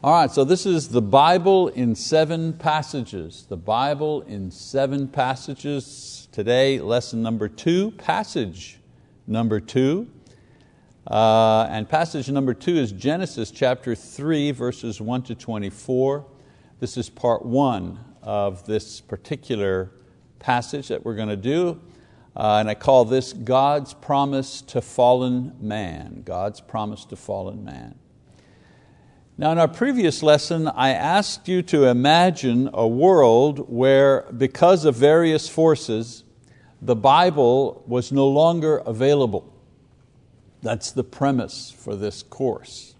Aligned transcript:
All 0.00 0.12
right, 0.12 0.30
so 0.30 0.44
this 0.44 0.64
is 0.64 0.90
the 0.90 1.02
Bible 1.02 1.66
in 1.66 1.96
seven 1.96 2.52
passages. 2.52 3.46
The 3.48 3.56
Bible 3.56 4.22
in 4.22 4.52
seven 4.52 5.08
passages. 5.08 6.28
Today, 6.30 6.78
lesson 6.78 7.20
number 7.20 7.48
two, 7.48 7.90
passage 7.90 8.78
number 9.26 9.58
two. 9.58 10.08
Uh, 11.04 11.66
and 11.68 11.88
passage 11.88 12.30
number 12.30 12.54
two 12.54 12.76
is 12.76 12.92
Genesis 12.92 13.50
chapter 13.50 13.96
3, 13.96 14.52
verses 14.52 15.00
1 15.00 15.22
to 15.22 15.34
24. 15.34 16.24
This 16.78 16.96
is 16.96 17.10
part 17.10 17.44
one 17.44 17.98
of 18.22 18.64
this 18.66 19.00
particular 19.00 19.90
passage 20.38 20.86
that 20.86 21.04
we're 21.04 21.16
going 21.16 21.28
to 21.28 21.36
do. 21.36 21.80
Uh, 22.36 22.58
and 22.60 22.70
I 22.70 22.74
call 22.74 23.04
this 23.04 23.32
God's 23.32 23.94
promise 23.94 24.62
to 24.62 24.80
fallen 24.80 25.56
man. 25.60 26.22
God's 26.24 26.60
promise 26.60 27.04
to 27.06 27.16
fallen 27.16 27.64
man. 27.64 27.96
Now, 29.40 29.52
in 29.52 29.58
our 29.58 29.68
previous 29.68 30.24
lesson, 30.24 30.66
I 30.66 30.90
asked 30.90 31.46
you 31.46 31.62
to 31.62 31.84
imagine 31.84 32.70
a 32.74 32.88
world 32.88 33.70
where, 33.70 34.22
because 34.36 34.84
of 34.84 34.96
various 34.96 35.48
forces, 35.48 36.24
the 36.82 36.96
Bible 36.96 37.84
was 37.86 38.10
no 38.10 38.26
longer 38.26 38.78
available. 38.78 39.54
That's 40.60 40.90
the 40.90 41.04
premise 41.04 41.70
for 41.70 41.94
this 41.94 42.24
course. 42.24 42.96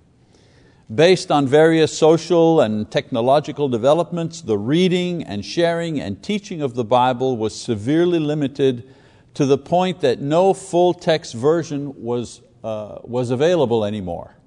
Based 0.95 1.33
on 1.33 1.49
various 1.49 1.99
social 1.99 2.61
and 2.61 2.89
technological 2.89 3.69
developments, 3.69 4.41
the 4.41 4.59
reading 4.59 5.25
and 5.25 5.45
sharing 5.45 6.01
and 6.01 6.23
teaching 6.23 6.63
of 6.63 6.75
the 6.75 6.85
Bible 6.85 7.37
was 7.37 7.61
severely 7.61 8.21
limited 8.21 8.89
to 9.35 9.45
the 9.45 9.59
point 9.59 10.03
that 10.03 10.21
no 10.21 10.55
full 10.55 10.95
text 10.95 11.35
version 11.35 12.01
was, 12.01 12.43
uh, 12.63 13.01
was 13.03 13.33
available 13.33 13.85
anymore. 13.85 14.38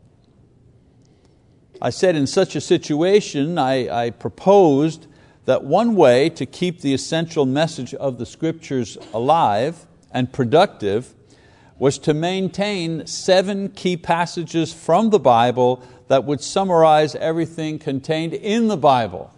I 1.84 1.90
said 1.90 2.16
in 2.16 2.28
such 2.28 2.56
a 2.56 2.62
situation, 2.62 3.58
I, 3.58 4.06
I 4.06 4.10
proposed 4.12 5.08
that 5.46 5.64
one 5.64 5.96
way 5.96 6.30
to 6.30 6.46
keep 6.46 6.82
the 6.82 6.94
essential 6.94 7.48
message 7.48 7.96
of 7.96 8.20
the 8.20 8.26
Scriptures 8.26 9.00
alive 9.14 9.88
and 10.12 10.32
productive 10.32 11.16
was 11.80 11.98
to 11.98 12.14
maintain 12.14 13.08
seven 13.08 13.70
key 13.70 13.98
passages 13.98 14.72
from 14.72 15.10
the 15.10 15.18
Bible 15.18 15.84
that 16.08 16.24
would 16.24 16.42
summarize 16.42 17.16
everything 17.16 17.80
contained 17.80 18.36
in 18.36 18.68
the 18.68 18.78
Bible. 18.78 19.34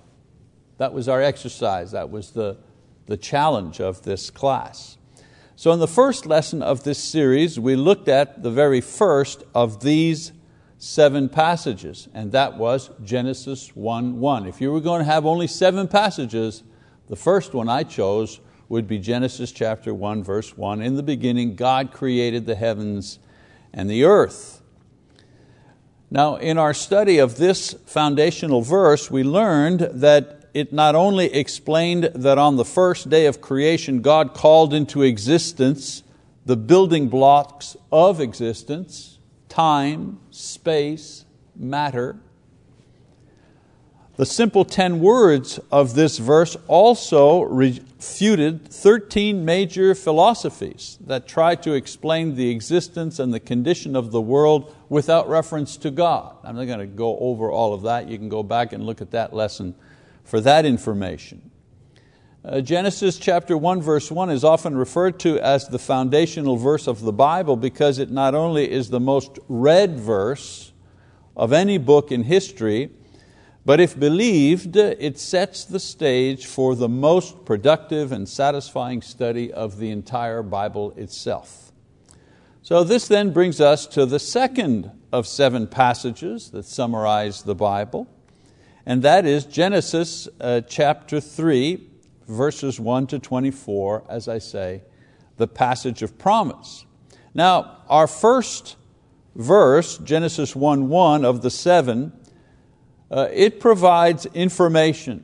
That 0.80 0.92
was 0.92 1.08
our 1.08 1.22
exercise, 1.22 1.92
that 1.92 2.10
was 2.10 2.32
the, 2.32 2.58
the 3.06 3.16
challenge 3.16 3.80
of 3.80 4.02
this 4.02 4.30
class. 4.30 4.98
So 5.56 5.72
in 5.72 5.80
the 5.80 5.88
first 5.88 6.26
lesson 6.26 6.62
of 6.62 6.84
this 6.84 7.00
series, 7.00 7.58
we 7.58 7.78
looked 7.78 8.10
at 8.10 8.44
the 8.44 8.52
very 8.52 8.82
first 8.82 9.44
of 9.56 9.82
these 9.82 10.34
seven 10.84 11.30
passages, 11.30 12.10
and 12.14 12.34
that 12.34 12.58
was 12.58 12.90
Genesis 13.02 13.72
1:1. 13.74 14.46
If 14.46 14.60
you 14.60 14.70
were 14.70 14.82
going 14.82 15.00
to 15.00 15.06
have 15.06 15.26
only 15.26 15.48
seven 15.48 15.88
passages, 15.88 16.62
the 17.08 17.16
first 17.16 17.54
one 17.54 17.70
I 17.70 17.84
chose 17.84 18.42
would 18.68 18.86
be 18.86 19.00
Genesis 19.00 19.54
chapter 19.54 19.94
1, 19.94 20.24
verse 20.24 20.58
1. 20.58 20.82
In 20.82 20.96
the 20.96 21.04
beginning, 21.04 21.56
God 21.56 21.94
created 21.94 22.46
the 22.46 22.56
heavens 22.56 23.20
and 23.74 23.90
the 23.90 24.04
earth. 24.04 24.62
Now, 26.12 26.36
in 26.36 26.58
our 26.58 26.74
study 26.74 27.18
of 27.18 27.38
this 27.38 27.74
foundational 27.86 28.62
verse, 28.62 29.10
we 29.10 29.24
learned 29.24 29.80
that 29.80 30.50
it 30.54 30.74
not 30.74 30.96
only 30.96 31.34
explained 31.34 32.12
that 32.14 32.38
on 32.38 32.58
the 32.58 32.66
first 32.66 33.10
day 33.10 33.26
of 33.26 33.40
creation, 33.40 34.02
God 34.02 34.34
called 34.34 34.74
into 34.74 35.02
existence 35.02 36.04
the 36.46 36.58
building 36.58 37.08
blocks 37.08 37.78
of 37.90 38.20
existence, 38.20 39.13
time, 39.54 40.18
space, 40.32 41.26
matter. 41.56 42.18
The 44.16 44.26
simple 44.26 44.66
10 44.66 45.00
words 45.00 45.60
of 45.72 45.94
this 45.94 46.18
verse 46.18 46.58
also 46.68 47.44
refuted 47.44 48.68
13 48.68 49.46
major 49.46 49.94
philosophies 49.94 50.98
that 51.06 51.28
try 51.28 51.54
to 51.54 51.74
explain 51.74 52.34
the 52.34 52.50
existence 52.50 53.20
and 53.20 53.32
the 53.32 53.40
condition 53.40 53.96
of 53.96 54.10
the 54.10 54.22
world 54.22 54.76
without 54.90 55.30
reference 55.30 55.78
to 55.78 55.92
God. 55.92 56.36
I'm 56.44 56.56
not 56.56 56.66
going 56.66 56.80
to 56.80 56.88
go 56.88 57.20
over 57.20 57.52
all 57.52 57.76
of 57.76 57.84
that. 57.84 58.08
You 58.08 58.18
can 58.18 58.30
go 58.30 58.42
back 58.42 58.74
and 58.74 58.84
look 58.84 59.02
at 59.02 59.12
that 59.12 59.34
lesson 59.34 59.76
for 60.24 60.42
that 60.42 60.66
information. 60.66 61.52
Uh, 62.46 62.60
Genesis 62.60 63.18
chapter 63.18 63.58
1 63.58 63.82
verse 63.82 64.12
1 64.12 64.30
is 64.30 64.44
often 64.44 64.76
referred 64.76 65.18
to 65.18 65.40
as 65.40 65.70
the 65.70 65.80
foundational 65.80 66.58
verse 66.58 66.88
of 66.88 67.00
the 67.00 67.14
Bible 67.14 67.56
because 67.56 68.00
it 68.00 68.12
not 68.12 68.36
only 68.36 68.70
is 68.70 68.90
the 68.90 69.00
most 69.00 69.40
read 69.48 69.98
verse 69.98 70.74
of 71.38 71.54
any 71.54 71.78
book 71.78 72.12
in 72.12 72.24
history, 72.24 72.90
but 73.66 73.80
if 73.80 73.98
believed, 73.98 74.76
it 74.76 75.18
sets 75.18 75.64
the 75.64 75.80
stage 75.80 76.46
for 76.46 76.76
the 76.76 76.90
most 76.90 77.46
productive 77.46 78.12
and 78.12 78.28
satisfying 78.28 79.02
study 79.02 79.54
of 79.54 79.78
the 79.78 79.90
entire 79.90 80.44
Bible 80.44 80.92
itself. 80.98 81.72
So 82.62 82.84
this 82.84 83.08
then 83.08 83.32
brings 83.32 83.62
us 83.62 83.88
to 83.88 84.06
the 84.06 84.20
second 84.20 84.92
of 85.14 85.28
seven 85.28 85.66
passages 85.66 86.50
that 86.50 86.66
summarize 86.66 87.44
the 87.44 87.56
Bible, 87.56 88.06
and 88.86 89.02
that 89.02 89.26
is 89.26 89.46
Genesis 89.46 90.28
uh, 90.42 90.60
chapter 90.68 91.22
3, 91.22 91.92
verses 92.28 92.80
1 92.80 93.08
to 93.08 93.20
24, 93.20 94.04
as 94.10 94.28
I 94.28 94.40
say, 94.40 94.82
the 95.38 95.48
passage 95.48 96.02
of 96.02 96.18
promise. 96.18 96.86
Now, 97.34 97.78
our 97.90 98.08
first 98.08 98.76
verse, 99.36 99.98
Genesis 99.98 100.56
1 100.56 100.90
1 100.90 101.26
of 101.26 101.42
the 101.42 101.50
seven, 101.50 102.14
uh, 103.10 103.28
it 103.32 103.60
provides 103.60 104.26
information. 104.28 105.24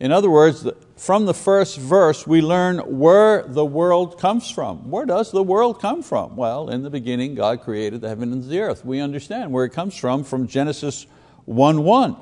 In 0.00 0.10
other 0.10 0.30
words, 0.30 0.66
from 0.96 1.26
the 1.26 1.34
first 1.34 1.78
verse, 1.78 2.26
we 2.26 2.40
learn 2.40 2.78
where 2.78 3.44
the 3.44 3.64
world 3.64 4.18
comes 4.18 4.50
from. 4.50 4.90
Where 4.90 5.06
does 5.06 5.30
the 5.30 5.42
world 5.42 5.80
come 5.80 6.02
from? 6.02 6.36
Well, 6.36 6.70
in 6.70 6.82
the 6.82 6.90
beginning, 6.90 7.34
God 7.34 7.60
created 7.60 8.00
the 8.00 8.08
heaven 8.08 8.32
and 8.32 8.42
the 8.42 8.60
earth. 8.60 8.84
We 8.84 9.00
understand 9.00 9.52
where 9.52 9.64
it 9.64 9.72
comes 9.72 9.96
from 9.96 10.24
from 10.24 10.48
Genesis 10.48 11.06
1 11.44 11.84
1. 11.84 12.16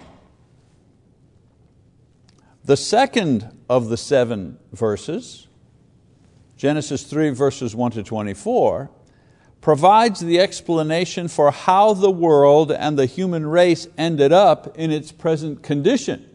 The 2.65 2.77
second 2.77 3.57
of 3.69 3.89
the 3.89 3.97
seven 3.97 4.59
verses, 4.73 5.49
Genesis 6.57 7.05
3 7.05 7.31
verses 7.31 7.75
1 7.75 7.93
to 7.93 8.03
24, 8.03 8.91
provides 9.61 10.21
the 10.21 10.41
explanation 10.41 11.29
for 11.29 11.51
how 11.51 11.95
the 11.95 12.11
world 12.11 12.73
and 12.73 12.99
the 12.99 13.07
human 13.07 13.47
race 13.47 13.87
ended 13.97 14.33
up 14.33 14.77
in 14.79 14.91
its 14.91 15.13
present 15.13 15.63
condition. 15.63 16.27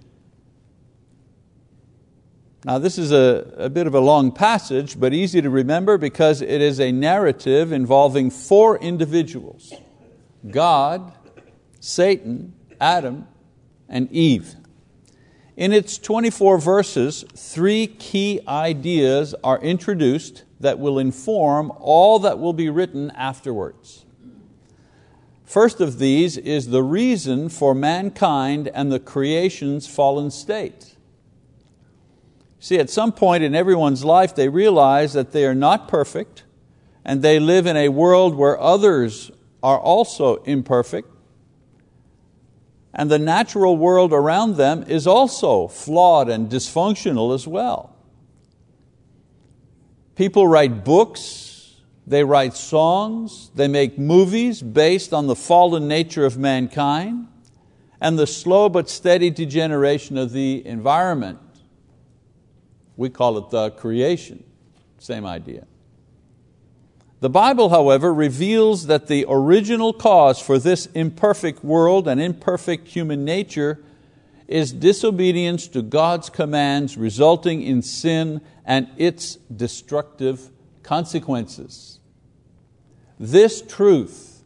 Now 2.63 2.79
this 2.79 2.97
is 2.97 3.11
a, 3.11 3.53
a 3.57 3.69
bit 3.69 3.85
of 3.85 3.93
a 3.93 3.99
long 3.99 4.31
passage, 4.31 4.99
but 4.99 5.13
easy 5.13 5.41
to 5.41 5.49
remember 5.51 5.99
because 5.99 6.41
it 6.41 6.61
is 6.61 6.79
a 6.79 6.91
narrative 6.91 7.71
involving 7.71 8.31
four 8.31 8.79
individuals, 8.79 9.71
God, 10.49 11.13
Satan, 11.79 12.53
Adam, 12.81 13.27
and 13.87 14.11
Eve. 14.11 14.55
In 15.57 15.71
its 15.71 15.97
24 15.97 16.57
verses, 16.57 17.23
three 17.33 17.87
key 17.87 18.41
ideas 18.47 19.33
are 19.43 19.59
introduced 19.59 20.43
that 20.59 20.79
will 20.79 20.99
inform 20.99 21.71
all 21.79 22.19
that 22.19 22.39
will 22.39 22.53
be 22.53 22.69
written 22.69 23.11
afterwards. 23.11 24.05
First 25.45 25.79
of 25.79 25.99
these 25.99 26.37
is 26.37 26.67
the 26.67 26.83
reason 26.83 27.47
for 27.47 27.73
mankind 27.73 28.67
and 28.73 28.91
the 28.91 28.99
creation's 28.99 29.87
fallen 29.87 30.29
state. 30.29 30.95
See, 32.59 32.79
at 32.79 32.89
some 32.89 33.13
point 33.13 33.43
in 33.43 33.55
everyone's 33.55 34.03
life, 34.03 34.35
they 34.35 34.49
realize 34.49 35.13
that 35.13 35.31
they 35.31 35.45
are 35.45 35.55
not 35.55 35.87
perfect 35.87 36.43
and 37.05 37.21
they 37.21 37.39
live 37.39 37.67
in 37.67 37.77
a 37.77 37.89
world 37.89 38.35
where 38.35 38.59
others 38.59 39.31
are 39.63 39.79
also 39.79 40.37
imperfect 40.43 41.14
and 42.95 43.11
the 43.11 43.19
natural 43.19 43.75
world 43.75 44.13
around 44.13 44.55
them 44.55 44.83
is 44.87 45.05
also 45.05 45.67
flawed 45.67 46.29
and 46.29 46.49
dysfunctional 46.49 47.35
as 47.35 47.45
well. 47.45 47.93
People 50.15 50.47
write 50.47 50.85
books, 50.85 51.75
they 52.07 52.23
write 52.23 52.53
songs, 52.53 53.51
they 53.53 53.67
make 53.67 53.99
movies 53.99 54.61
based 54.61 55.13
on 55.13 55.27
the 55.27 55.35
fallen 55.35 55.89
nature 55.89 56.25
of 56.25 56.37
mankind 56.37 57.27
and 57.99 58.17
the 58.17 58.27
slow 58.27 58.69
but 58.69 58.89
steady 58.89 59.29
degeneration 59.29 60.17
of 60.17 60.31
the 60.31 60.65
environment. 60.65 61.39
We 62.95 63.09
call 63.09 63.37
it 63.37 63.49
the 63.49 63.71
creation, 63.71 64.45
same 64.99 65.25
idea. 65.25 65.67
The 67.21 67.29
Bible, 67.29 67.69
however, 67.69 68.13
reveals 68.13 68.87
that 68.87 69.07
the 69.07 69.25
original 69.27 69.93
cause 69.93 70.39
for 70.39 70.59
this 70.59 70.87
imperfect 70.87 71.63
world 71.63 72.07
and 72.07 72.19
imperfect 72.19 72.89
human 72.89 73.23
nature 73.23 73.81
is 74.47 74.73
disobedience 74.73 75.67
to 75.69 75.81
God's 75.81 76.29
commands, 76.29 76.97
resulting 76.97 77.61
in 77.61 77.81
sin 77.81 78.41
and 78.65 78.89
its 78.97 79.35
destructive 79.35 80.51
consequences. 80.83 81.99
This 83.19 83.61
truth 83.61 84.43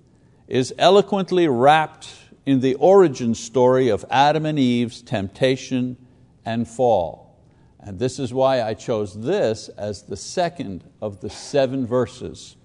is 0.47 0.73
eloquently 0.77 1.47
wrapped 1.47 2.09
in 2.45 2.59
the 2.59 2.75
origin 2.75 3.33
story 3.33 3.89
of 3.89 4.05
Adam 4.09 4.45
and 4.45 4.59
Eve's 4.59 5.01
temptation 5.01 5.97
and 6.45 6.67
fall. 6.67 7.35
And 7.79 7.97
this 7.97 8.19
is 8.19 8.33
why 8.33 8.61
I 8.61 8.73
chose 8.73 9.19
this 9.19 9.69
as 9.69 10.03
the 10.03 10.17
second 10.17 10.83
of 11.01 11.21
the 11.21 11.29
seven 11.29 11.85
verses 11.85 12.55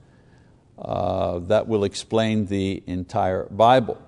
uh, 0.79 1.39
that 1.41 1.69
will 1.69 1.85
explain 1.85 2.47
the 2.47 2.83
entire 2.87 3.45
Bible. 3.45 4.01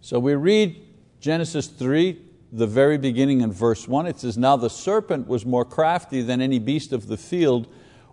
So 0.00 0.18
we 0.18 0.34
read 0.34 0.76
Genesis 1.20 1.66
3, 1.66 2.18
the 2.52 2.66
very 2.66 2.98
beginning 2.98 3.40
in 3.40 3.52
verse 3.52 3.88
1. 3.88 4.06
It 4.06 4.20
says, 4.20 4.38
Now 4.38 4.56
the 4.56 4.70
serpent 4.70 5.26
was 5.26 5.44
more 5.44 5.64
crafty 5.64 6.22
than 6.22 6.40
any 6.40 6.58
beast 6.58 6.92
of 6.92 7.08
the 7.08 7.16
field 7.16 7.66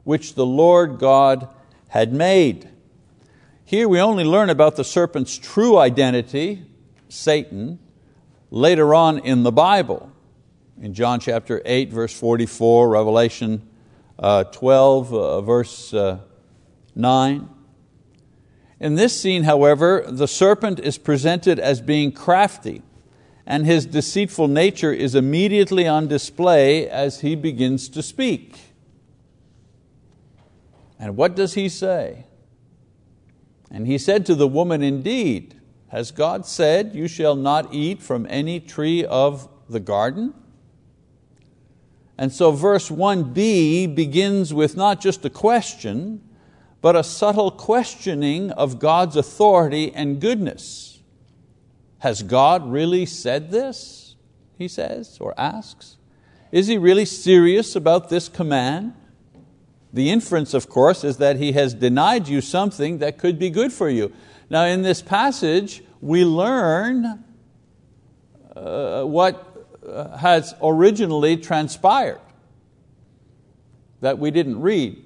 which 0.04 0.36
the 0.36 0.46
Lord 0.46 1.00
God 1.00 1.48
had 1.90 2.12
made. 2.12 2.70
Here 3.64 3.88
we 3.88 4.00
only 4.00 4.24
learn 4.24 4.50
about 4.50 4.76
the 4.76 4.84
serpent's 4.84 5.38
true 5.38 5.78
identity, 5.78 6.64
Satan, 7.10 7.80
later 8.52 8.94
on 8.94 9.20
in 9.20 9.44
the 9.44 9.52
Bible. 9.52 10.12
In 10.82 10.94
John 10.94 11.20
chapter 11.20 11.62
8, 11.66 11.92
verse 11.92 12.14
44, 12.14 12.90
Revelation 12.90 13.68
uh, 14.20 14.44
12, 14.46 15.14
uh, 15.14 15.42
verse 15.42 15.94
uh, 15.94 16.20
9. 16.96 17.50
In 18.80 18.96
this 18.96 19.20
scene, 19.20 19.44
however, 19.44 20.06
the 20.08 20.28
serpent 20.28 20.80
is 20.80 20.98
presented 20.98 21.60
as 21.60 21.82
being 21.82 22.12
crafty, 22.12 22.82
and 23.46 23.66
his 23.66 23.86
deceitful 23.86 24.48
nature 24.48 24.92
is 24.92 25.16
immediately 25.16 25.88
on 25.88 26.08
display 26.08 26.90
as 26.90 27.22
he 27.22 27.36
begins 27.36 27.90
to 27.90 28.02
speak. 28.02 28.58
And 31.00 31.16
what 31.16 31.36
does 31.36 31.54
he 31.54 31.70
say? 31.70 32.26
And 33.70 33.88
he 33.88 33.98
said 33.98 34.26
to 34.28 34.36
the 34.36 34.48
woman, 34.48 34.82
Indeed, 34.82 35.60
has 35.90 36.12
God 36.12 36.46
said, 36.46 36.96
You 36.96 37.08
shall 37.08 37.36
not 37.36 37.74
eat 37.74 38.02
from 38.02 38.26
any 38.30 38.60
tree 38.60 39.06
of 39.06 39.50
the 39.70 39.80
garden? 39.80 40.34
And 42.18 42.32
so 42.32 42.52
verse 42.52 42.90
1b 42.90 43.94
begins 43.96 44.54
with 44.54 44.78
not 44.78 45.02
just 45.02 45.26
a 45.26 45.30
question, 45.30 46.22
but 46.86 46.96
a 46.96 47.04
subtle 47.04 47.50
questioning 47.50 48.52
of 48.52 48.78
God's 48.78 49.16
authority 49.16 49.92
and 49.96 50.22
goodness. 50.22 51.02
Has 51.98 52.22
God 52.22 52.72
really 52.72 53.08
said 53.08 53.50
this? 53.50 54.14
He 54.60 54.68
says 54.68 55.18
or 55.20 55.34
asks. 55.36 55.98
Is 56.52 56.68
He 56.68 56.78
really 56.78 57.06
serious 57.06 57.76
about 57.76 58.10
this 58.10 58.30
command? 58.30 58.94
The 59.94 60.12
inference, 60.12 60.54
of 60.54 60.70
course, 60.70 61.04
is 61.04 61.18
that 61.18 61.38
he 61.38 61.54
has 61.54 61.74
denied 61.74 62.28
you 62.28 62.40
something 62.40 63.00
that 63.00 63.18
could 63.18 63.40
be 63.40 63.50
good 63.50 63.74
for 63.74 63.90
you. 63.90 64.14
Now, 64.52 64.66
in 64.66 64.84
this 64.84 65.02
passage, 65.02 65.82
we 66.02 66.24
learn 66.24 67.24
uh, 68.56 69.06
what 69.06 69.68
uh, 69.84 70.16
has 70.18 70.54
originally 70.62 71.36
transpired 71.36 72.22
that 74.02 74.20
we 74.20 74.30
didn't 74.30 74.62
read. 74.62 75.02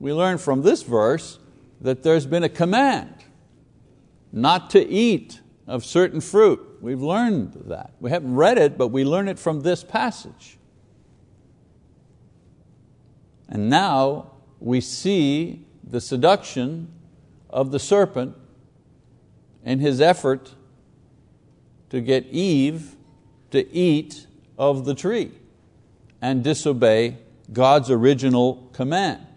We 0.00 0.12
learn 0.12 0.38
from 0.38 0.62
this 0.62 0.82
verse 0.82 1.38
that 1.80 2.02
there's 2.02 2.26
been 2.26 2.42
a 2.42 2.48
command 2.48 3.14
not 4.32 4.70
to 4.70 4.86
eat 4.86 5.40
of 5.66 5.84
certain 5.84 6.20
fruit. 6.20 6.60
We've 6.80 7.02
learned 7.02 7.64
that. 7.66 7.92
We 8.00 8.10
haven't 8.10 8.34
read 8.34 8.58
it, 8.58 8.78
but 8.78 8.88
we 8.88 9.04
learn 9.04 9.28
it 9.28 9.38
from 9.38 9.60
this 9.60 9.84
passage. 9.84 10.58
And 13.48 13.68
now 13.68 14.32
we 14.60 14.80
see 14.80 15.64
the 15.82 16.00
seduction 16.00 16.88
of 17.48 17.70
the 17.70 17.78
serpent 17.78 18.36
in 19.64 19.78
his 19.78 20.00
effort 20.00 20.54
to 21.90 22.00
get 22.00 22.26
Eve 22.26 22.94
to 23.50 23.70
eat 23.72 24.26
of 24.58 24.84
the 24.84 24.94
tree 24.94 25.32
and 26.20 26.44
disobey 26.44 27.16
God's 27.52 27.90
original 27.90 28.68
command. 28.72 29.27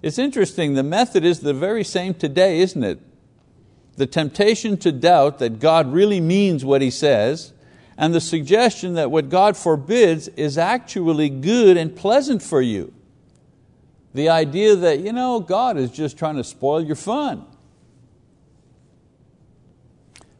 It's 0.00 0.18
interesting, 0.18 0.74
the 0.74 0.82
method 0.82 1.24
is 1.24 1.40
the 1.40 1.54
very 1.54 1.82
same 1.84 2.14
today, 2.14 2.60
isn't 2.60 2.84
it? 2.84 3.00
The 3.96 4.06
temptation 4.06 4.76
to 4.78 4.92
doubt 4.92 5.38
that 5.40 5.58
God 5.58 5.92
really 5.92 6.20
means 6.20 6.64
what 6.64 6.82
He 6.82 6.90
says, 6.90 7.52
and 7.96 8.14
the 8.14 8.20
suggestion 8.20 8.94
that 8.94 9.10
what 9.10 9.28
God 9.28 9.56
forbids 9.56 10.28
is 10.28 10.56
actually 10.56 11.28
good 11.28 11.76
and 11.76 11.96
pleasant 11.96 12.42
for 12.42 12.62
you. 12.62 12.94
The 14.14 14.28
idea 14.28 14.76
that 14.76 15.00
you 15.00 15.12
know, 15.12 15.40
God 15.40 15.76
is 15.76 15.90
just 15.90 16.16
trying 16.16 16.36
to 16.36 16.44
spoil 16.44 16.80
your 16.80 16.96
fun. 16.96 17.44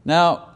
Now, 0.05 0.49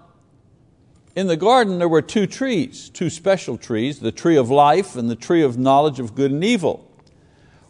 in 1.14 1.26
the 1.26 1.36
garden 1.36 1.78
there 1.78 1.88
were 1.88 2.02
two 2.02 2.26
trees, 2.26 2.88
two 2.88 3.10
special 3.10 3.58
trees, 3.58 3.98
the 3.98 4.12
tree 4.12 4.36
of 4.36 4.48
life 4.48 4.96
and 4.96 5.10
the 5.10 5.16
tree 5.16 5.42
of 5.42 5.58
knowledge 5.58 6.00
of 6.00 6.14
good 6.14 6.30
and 6.30 6.42
evil. 6.42 6.88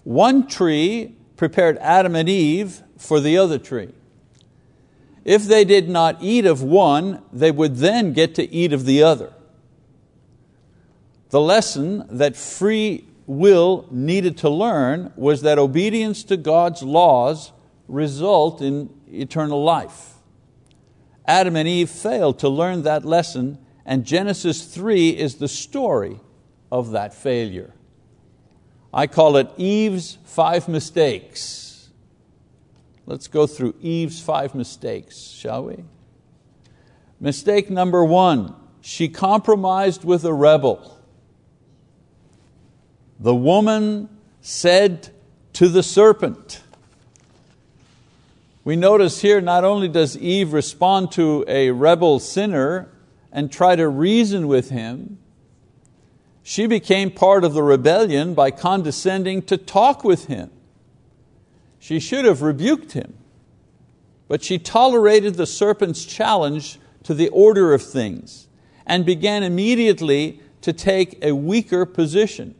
One 0.05 0.46
tree 0.46 1.17
prepared 1.43 1.77
Adam 1.79 2.15
and 2.15 2.29
Eve 2.29 2.85
for 2.97 3.19
the 3.19 3.37
other 3.37 3.59
tree. 3.59 3.89
If 5.25 5.43
they 5.43 5.65
did 5.65 5.89
not 5.89 6.23
eat 6.23 6.47
of 6.47 6.62
one, 6.62 7.21
they 7.33 7.50
would 7.50 7.79
then 7.79 8.12
get 8.12 8.37
to 8.37 8.49
eat 8.49 8.73
of 8.73 8.85
the 8.85 9.03
other. 9.03 9.33
The 11.31 11.41
lesson 11.41 12.06
that 12.09 12.37
free 12.37 13.09
will 13.27 13.89
needed 13.91 14.37
to 14.39 14.49
learn 14.49 15.12
was 15.17 15.43
that 15.43 15.59
obedience 15.59 16.23
to 16.25 16.37
God's 16.37 16.85
laws 16.85 17.50
result 17.89 18.62
in 18.62 18.91
eternal 19.09 19.65
life. 19.65 20.12
Adam 21.27 21.56
and 21.56 21.67
Eve 21.67 21.91
failed 21.91 22.39
to 22.39 22.49
learn 22.49 22.85
that 22.85 23.05
lesson, 23.05 23.59
and 23.85 24.05
Genesis 24.05 24.65
3 24.65 25.09
is 25.09 25.35
the 25.35 25.49
story 25.49 26.21
of 26.71 26.93
that 26.93 27.12
failure. 27.12 27.75
I 28.93 29.06
call 29.06 29.37
it 29.37 29.50
Eve's 29.56 30.19
five 30.25 30.69
mistakes. 30.69 31.89
Let's 33.06 33.27
go 33.27 33.47
through 33.47 33.75
Eve's 33.81 34.21
five 34.21 34.55
mistakes, 34.55 35.19
shall 35.19 35.65
we? 35.65 35.85
Mistake 37.21 37.71
number 37.71 38.05
one, 38.05 38.55
she 38.81 39.09
compromised 39.09 40.05
with 40.05 40.25
a 40.25 40.35
rebel. 40.35 40.99
The 43.19 43.35
woman 43.35 44.09
said 44.41 45.11
to 45.55 45.69
the 45.69 45.83
serpent, 45.83 46.62
we 48.65 48.77
notice 48.77 49.21
here 49.21 49.41
not 49.41 49.65
only 49.65 49.89
does 49.89 50.17
Eve 50.17 50.53
respond 50.53 51.12
to 51.12 51.44
a 51.49 51.71
rebel 51.71 52.21
sinner 52.21 52.89
and 53.33 53.50
try 53.50 53.75
to 53.75 53.89
reason 53.89 54.47
with 54.47 54.71
him, 54.71 55.19
she 56.43 56.67
became 56.67 57.11
part 57.11 57.44
of 57.44 57.55
the 57.55 57.63
rebellion 57.63 58.34
by 58.34 58.51
condescending 58.51 59.43
to 59.43 59.56
talk 59.56 60.03
with 60.03 60.27
him. 60.27 60.51
She 61.79 62.01
should 62.01 62.25
have 62.25 62.43
rebuked 62.43 62.93
him, 62.93 63.15
but 64.29 64.43
she 64.43 64.58
tolerated 64.58 65.34
the 65.34 65.46
serpent's 65.46 66.05
challenge 66.05 66.79
to 67.05 67.15
the 67.15 67.29
order 67.29 67.72
of 67.75 67.82
things 67.82 68.49
and 68.87 69.06
began 69.06 69.43
immediately 69.43 70.41
to 70.63 70.72
take 70.72 71.19
a 71.25 71.32
weaker 71.32 71.84
position. 71.84 72.55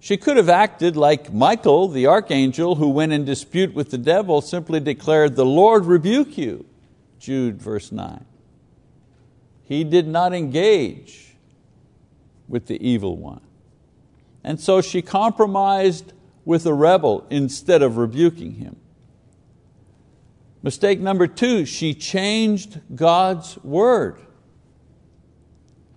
She 0.00 0.16
could 0.16 0.36
have 0.36 0.48
acted 0.48 0.96
like 0.96 1.32
Michael, 1.32 1.88
the 1.88 2.06
archangel, 2.06 2.76
who 2.76 2.88
went 2.88 3.12
in 3.12 3.24
dispute 3.24 3.74
with 3.74 3.90
the 3.90 3.98
devil, 3.98 4.40
simply 4.40 4.80
declared, 4.80 5.34
The 5.34 5.44
Lord 5.44 5.86
rebuke 5.86 6.38
you, 6.38 6.66
Jude 7.18 7.60
verse 7.60 7.90
9. 7.90 8.24
He 9.64 9.84
did 9.84 10.06
not 10.06 10.32
engage 10.32 11.27
with 12.48 12.66
the 12.66 12.86
evil 12.86 13.16
one. 13.16 13.40
And 14.42 14.60
so 14.60 14.80
she 14.80 15.02
compromised 15.02 16.12
with 16.44 16.64
a 16.66 16.72
rebel 16.72 17.26
instead 17.30 17.82
of 17.82 17.98
rebuking 17.98 18.54
him. 18.54 18.76
Mistake 20.62 20.98
number 20.98 21.26
two, 21.26 21.64
she 21.64 21.94
changed 21.94 22.80
God's 22.94 23.62
word. 23.62 24.20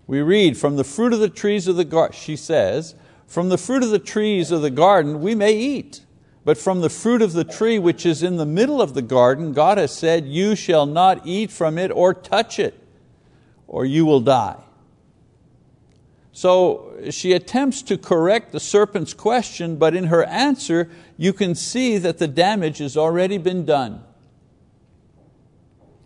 We 0.06 0.22
read, 0.22 0.58
from 0.58 0.76
the 0.76 0.84
fruit 0.84 1.14
of 1.14 1.20
the 1.20 1.30
trees 1.30 1.68
of 1.68 1.78
the 1.78 1.86
garden, 1.86 2.18
she 2.18 2.36
says, 2.36 2.96
from 3.26 3.48
the 3.48 3.58
fruit 3.58 3.82
of 3.82 3.92
the 3.92 4.00
trees 4.00 4.52
of 4.52 4.62
the 4.62 4.70
garden 4.70 5.22
we 5.22 5.36
may 5.36 5.54
eat, 5.54 6.02
but 6.44 6.58
from 6.58 6.82
the 6.82 6.90
fruit 6.90 7.22
of 7.22 7.32
the 7.32 7.46
tree 7.46 7.80
which 7.80 8.06
is 8.06 8.22
in 8.22 8.36
the 8.36 8.46
middle 8.46 8.82
of 8.82 8.94
the 8.94 9.02
garden, 9.02 9.54
God 9.54 9.78
has 9.78 9.96
said, 9.96 10.26
You 10.26 10.56
shall 10.56 10.86
not 10.86 11.26
eat 11.26 11.50
from 11.50 11.78
it 11.78 11.92
or 11.92 12.14
touch 12.14 12.60
it, 12.60 12.78
or 13.68 13.86
you 13.86 14.06
will 14.06 14.20
die. 14.20 14.62
So 16.34 16.94
she 17.10 17.34
attempts 17.34 17.82
to 17.84 17.98
correct 17.98 18.52
the 18.52 18.60
serpent's 18.60 19.14
question, 19.14 19.76
but 19.76 19.96
in 19.96 20.06
her 20.06 20.24
answer, 20.24 20.90
you 21.18 21.34
can 21.34 21.56
see 21.56 21.98
that 21.98 22.20
the 22.20 22.28
damage 22.28 22.78
has 22.78 22.96
already 22.96 23.38
been 23.38 23.66
done. 23.66 24.04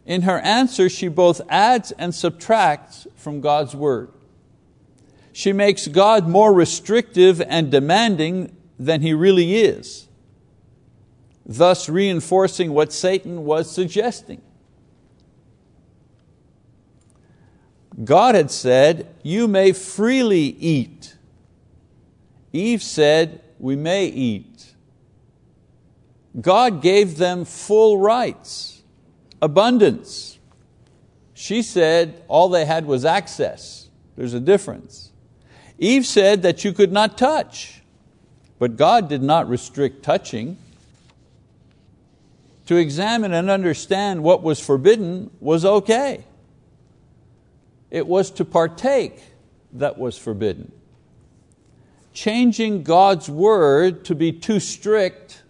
In 0.05 0.23
her 0.23 0.39
answer, 0.39 0.89
she 0.89 1.07
both 1.07 1.41
adds 1.49 1.91
and 1.93 2.13
subtracts 2.13 3.07
from 3.15 3.41
God's 3.41 3.75
word. 3.75 4.11
She 5.31 5.51
makes 5.51 5.87
God 5.87 6.27
more 6.27 6.53
restrictive 6.53 7.41
and 7.41 7.71
demanding 7.71 8.55
than 8.79 9.01
He 9.01 9.13
really 9.13 9.57
is, 9.57 10.07
thus 11.45 11.89
reinforcing 11.89 12.71
what 12.71 12.93
Satan 12.93 13.45
was 13.45 13.69
suggesting. 13.69 14.41
God 18.05 18.35
had 18.35 18.51
said, 18.51 19.07
You 19.23 19.47
may 19.47 19.71
freely 19.71 20.55
eat. 20.59 21.15
Eve 22.53 22.81
said, 22.81 23.41
We 23.59 23.75
may 23.75 24.05
eat. 24.05 24.73
God 26.39 26.81
gave 26.81 27.17
them 27.17 27.45
full 27.45 27.97
rights, 27.97 28.83
abundance. 29.41 30.37
She 31.33 31.61
said 31.61 32.23
all 32.27 32.49
they 32.49 32.65
had 32.65 32.85
was 32.85 33.05
access. 33.05 33.89
There's 34.15 34.33
a 34.33 34.39
difference. 34.39 35.11
Eve 35.77 36.05
said 36.05 36.43
that 36.43 36.63
you 36.63 36.71
could 36.71 36.91
not 36.91 37.17
touch, 37.17 37.81
but 38.59 38.77
God 38.77 39.09
did 39.09 39.21
not 39.21 39.49
restrict 39.49 40.03
touching. 40.03 40.57
To 42.67 42.77
examine 42.77 43.33
and 43.33 43.49
understand 43.49 44.23
what 44.23 44.41
was 44.41 44.59
forbidden 44.59 45.29
was 45.39 45.65
okay. 45.65 46.25
It 47.91 48.07
was 48.07 48.31
to 48.31 48.45
partake 48.45 49.21
that 49.73 49.97
was 49.97 50.17
forbidden. 50.17 50.71
Changing 52.13 52.83
God's 52.83 53.29
word 53.29 54.05
to 54.05 54.15
be 54.15 54.31
too 54.31 54.59
strict 54.59 55.43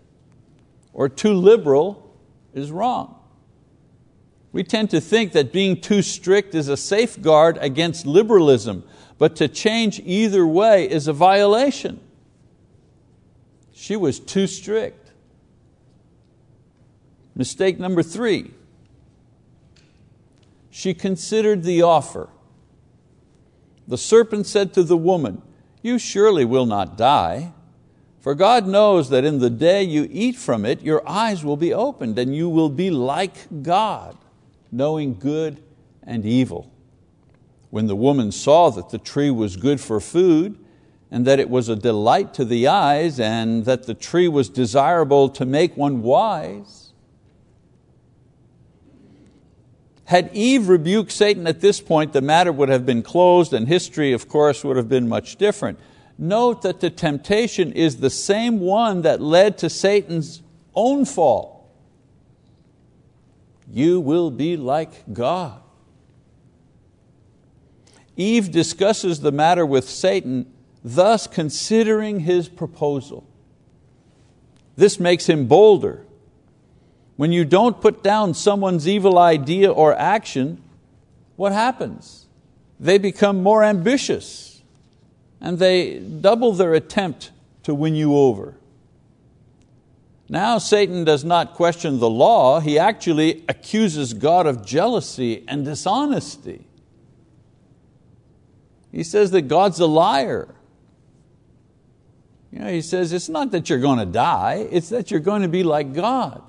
or 0.94 1.10
too 1.10 1.34
liberal 1.34 2.15
is 2.54 2.72
wrong. 2.72 3.15
We 4.51 4.63
tend 4.63 4.89
to 4.92 5.01
think 5.01 5.34
that 5.34 5.51
being 5.51 5.82
too 5.82 6.01
strict 6.01 6.56
is 6.56 6.70
a 6.70 6.77
safeguard 6.77 7.58
against 7.60 8.06
liberalism, 8.06 8.86
but 9.18 9.36
to 9.36 9.48
change 9.50 10.00
either 10.06 10.48
way 10.48 10.89
is 10.89 11.08
a 11.08 11.13
violation. 11.13 12.00
She 13.74 13.98
was 13.98 14.20
too 14.20 14.48
strict. 14.48 15.12
Mistake 17.36 17.77
number 17.77 18.01
three, 18.01 18.51
she 20.75 20.94
considered 20.94 21.63
the 21.63 21.82
offer. 21.82 22.27
The 23.88 23.98
serpent 23.98 24.46
said 24.46 24.74
to 24.74 24.84
the 24.84 24.98
woman, 24.98 25.41
You 25.82 25.98
surely 25.98 26.44
will 26.44 26.65
not 26.65 26.98
die. 26.98 27.53
For 28.20 28.36
God 28.36 28.67
knows 28.67 29.10
that 29.10 29.24
in 29.24 29.39
the 29.39 29.50
day 29.50 29.84
you 29.84 30.05
eat 30.12 30.36
from 30.36 30.65
it, 30.65 30.82
your 30.82 31.01
eyes 31.08 31.46
will 31.46 31.55
be 31.55 31.74
opened 31.74 32.20
and 32.20 32.36
you 32.36 32.50
will 32.50 32.67
be 32.67 32.89
like 32.89 33.63
God, 33.63 34.17
knowing 34.70 35.17
good 35.17 35.63
and 36.03 36.25
evil. 36.25 36.70
When 37.70 37.88
the 37.88 37.96
woman 37.96 38.34
saw 38.34 38.70
that 38.72 38.89
the 38.89 38.98
tree 38.98 39.32
was 39.32 39.55
good 39.55 39.79
for 39.79 40.01
food, 40.01 40.60
and 41.10 41.25
that 41.25 41.39
it 41.39 41.50
was 41.50 41.70
a 41.70 41.77
delight 41.77 42.34
to 42.34 42.44
the 42.44 42.67
eyes, 42.67 43.17
and 43.17 43.63
that 43.63 43.84
the 43.84 43.94
tree 43.94 44.27
was 44.27 44.50
desirable 44.50 45.29
to 45.29 45.46
make 45.46 45.77
one 45.77 46.01
wise, 46.01 46.85
had 50.05 50.29
Eve 50.33 50.69
rebuked 50.69 51.12
Satan 51.12 51.47
at 51.47 51.62
this 51.62 51.81
point, 51.81 52.13
the 52.13 52.21
matter 52.21 52.51
would 52.51 52.69
have 52.69 52.85
been 52.85 53.01
closed, 53.01 53.53
and 53.53 53.67
history, 53.67 54.13
of 54.13 54.27
course, 54.27 54.63
would 54.63 54.77
have 54.77 54.89
been 54.89 55.09
much 55.09 55.35
different 55.35 55.79
note 56.17 56.62
that 56.62 56.79
the 56.79 56.89
temptation 56.89 57.71
is 57.74 57.97
the 57.97 58.09
same 58.09 58.59
one 58.59 59.01
that 59.01 59.21
led 59.21 59.57
to 59.59 59.69
Satan's 59.69 60.41
own 60.74 61.05
fall. 61.05 61.69
You 63.71 64.00
will 64.00 64.31
be 64.31 64.57
like 64.57 65.12
God. 65.12 65.62
Eve 68.15 68.51
discusses 68.51 69.19
the 69.19 69.31
matter 69.31 69.65
with 69.65 69.89
Satan, 69.89 70.51
thus 70.83 71.27
considering 71.27 72.21
his 72.21 72.47
proposal. 72.47 73.27
This 74.77 75.00
makes 75.00 75.27
him 75.27 75.47
bolder. 75.47 76.04
When 77.15 77.31
you 77.31 77.45
don't 77.45 77.79
put 77.79 78.03
down 78.03 78.34
someone's 78.34 78.88
evil 78.88 79.17
idea 79.17 79.72
or 79.72 79.95
action, 79.95 80.62
what 81.36 81.51
happens? 81.51 82.25
They 82.79 82.98
become 82.98 83.41
more 83.41 83.63
ambitious 83.63 84.62
and 85.39 85.60
they 85.60 86.00
double 86.00 86.53
their 86.53 86.74
attempt 86.74 87.31
to 87.63 87.74
win 87.74 87.95
you 87.95 88.15
over. 88.15 88.55
Now 90.27 90.57
Satan 90.57 91.03
does 91.03 91.24
not 91.24 91.53
question 91.53 92.00
the 92.00 92.10
law, 92.10 92.60
he 92.60 92.79
actually 92.79 93.43
accuses 93.48 94.13
God 94.13 94.48
of 94.48 94.65
jealousy 94.65 95.43
and 95.48 95.63
dishonesty. 95.63 96.65
He 98.91 99.03
says 99.03 99.31
that 99.31 99.43
God's 99.43 99.79
a 99.79 99.86
liar. 99.86 100.55
You 102.51 102.60
know, 102.60 102.72
he 102.72 102.81
says 102.81 103.13
it's 103.13 103.29
not 103.29 103.51
that 103.51 103.69
you're 103.69 103.79
going 103.79 104.00
to 104.00 104.05
die, 104.05 104.67
it's 104.72 104.89
that 104.89 105.12
you're 105.12 105.19
going 105.19 105.41
to 105.41 105.48
be 105.48 105.63
like 105.63 105.93
God. 105.93 106.41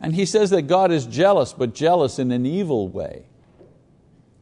And 0.00 0.14
he 0.14 0.26
says 0.26 0.50
that 0.50 0.62
God 0.62 0.90
is 0.90 1.06
jealous, 1.06 1.52
but 1.52 1.74
jealous 1.74 2.18
in 2.18 2.32
an 2.32 2.44
evil 2.46 2.88
way. 2.88 3.26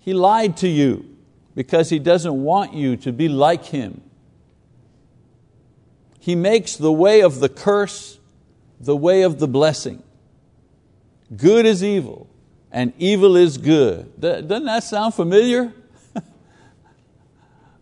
He 0.00 0.14
lied 0.14 0.56
to 0.58 0.68
you 0.68 1.12
because 1.54 1.90
He 1.90 1.98
doesn't 1.98 2.42
want 2.42 2.74
you 2.74 2.96
to 2.98 3.12
be 3.12 3.28
like 3.28 3.66
Him. 3.66 4.00
He 6.18 6.34
makes 6.34 6.76
the 6.76 6.92
way 6.92 7.20
of 7.20 7.40
the 7.40 7.48
curse 7.48 8.18
the 8.82 8.96
way 8.96 9.22
of 9.22 9.38
the 9.38 9.46
blessing. 9.46 10.02
Good 11.34 11.66
is 11.66 11.84
evil, 11.84 12.28
and 12.72 12.92
evil 12.98 13.36
is 13.36 13.56
good. 13.56 14.20
Doesn't 14.20 14.48
that 14.48 14.82
sound 14.82 15.14
familiar? 15.14 15.72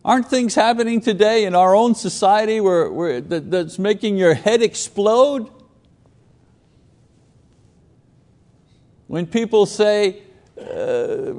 Aren't 0.05 0.29
things 0.29 0.55
happening 0.55 1.01
today 1.01 1.47
in 1.47 1.55
our 1.55 1.75
own 1.75 1.95
society 1.95 2.61
where, 2.61 2.91
where, 2.93 3.21
that's 3.23 3.79
making 3.79 4.19
your 4.19 4.35
head 4.35 4.63
explode? 4.63 5.51
When 9.11 9.27
people 9.27 9.67
say, 9.67 10.23
uh, 10.57 11.33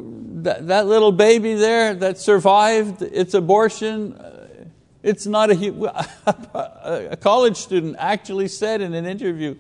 that, 0.44 0.68
that 0.68 0.88
little 0.88 1.14
baby 1.14 1.54
there 1.54 1.94
that 1.94 2.18
survived 2.18 3.02
its 3.02 3.34
abortion, 3.34 4.12
uh, 4.12 4.66
it's 5.04 5.26
not 5.26 5.52
a, 5.52 7.10
a 7.12 7.16
college 7.16 7.56
student 7.56 7.96
actually 7.98 8.50
said 8.50 8.82
in 8.82 8.94
an 8.94 9.06
interview 9.06 9.56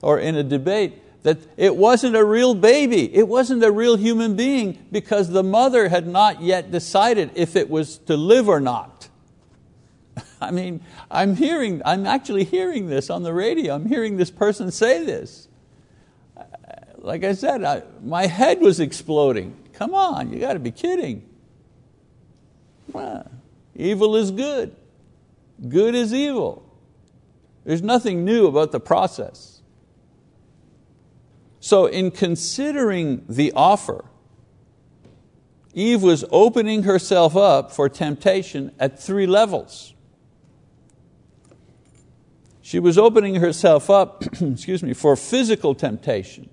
or 0.00 0.18
in 0.18 0.34
a 0.34 0.42
debate 0.42 1.22
that 1.22 1.38
it 1.56 1.76
wasn't 1.76 2.16
a 2.16 2.24
real 2.24 2.56
baby, 2.56 3.14
it 3.14 3.28
wasn't 3.28 3.62
a 3.62 3.70
real 3.70 3.94
human 3.94 4.34
being 4.34 4.84
because 4.90 5.28
the 5.28 5.44
mother 5.44 5.88
had 5.88 6.08
not 6.08 6.42
yet 6.42 6.72
decided 6.72 7.30
if 7.36 7.54
it 7.54 7.70
was 7.70 7.98
to 7.98 8.16
live 8.16 8.48
or 8.48 8.58
not. 8.58 9.08
I 10.40 10.50
mean, 10.50 10.80
I'm 11.12 11.36
hearing, 11.36 11.80
I'm 11.84 12.06
actually 12.06 12.42
hearing 12.42 12.88
this 12.88 13.08
on 13.08 13.22
the 13.22 13.32
radio, 13.32 13.76
I'm 13.76 13.86
hearing 13.86 14.16
this 14.16 14.32
person 14.32 14.72
say 14.72 15.04
this 15.04 15.46
like 17.02 17.24
I 17.24 17.34
said, 17.34 17.64
I, 17.64 17.82
my 18.02 18.26
head 18.26 18.60
was 18.60 18.78
exploding. 18.78 19.56
Come 19.72 19.94
on, 19.94 20.32
you 20.32 20.38
got 20.38 20.52
to 20.52 20.60
be 20.60 20.70
kidding. 20.70 21.28
Well, 22.92 23.28
evil 23.74 24.16
is 24.16 24.30
good. 24.30 24.76
Good 25.68 25.94
is 25.94 26.14
evil. 26.14 26.64
There's 27.64 27.82
nothing 27.82 28.24
new 28.24 28.46
about 28.46 28.72
the 28.72 28.80
process. 28.80 29.62
So 31.60 31.86
in 31.86 32.10
considering 32.10 33.24
the 33.28 33.52
offer, 33.54 34.04
Eve 35.74 36.02
was 36.02 36.24
opening 36.30 36.84
herself 36.84 37.36
up 37.36 37.72
for 37.72 37.88
temptation 37.88 38.72
at 38.78 39.00
three 39.00 39.26
levels. 39.26 39.94
She 42.60 42.78
was 42.78 42.96
opening 42.96 43.36
herself 43.36 43.90
up 43.90 44.24
excuse 44.40 44.82
me, 44.82 44.92
for 44.92 45.16
physical 45.16 45.74
temptation. 45.74 46.48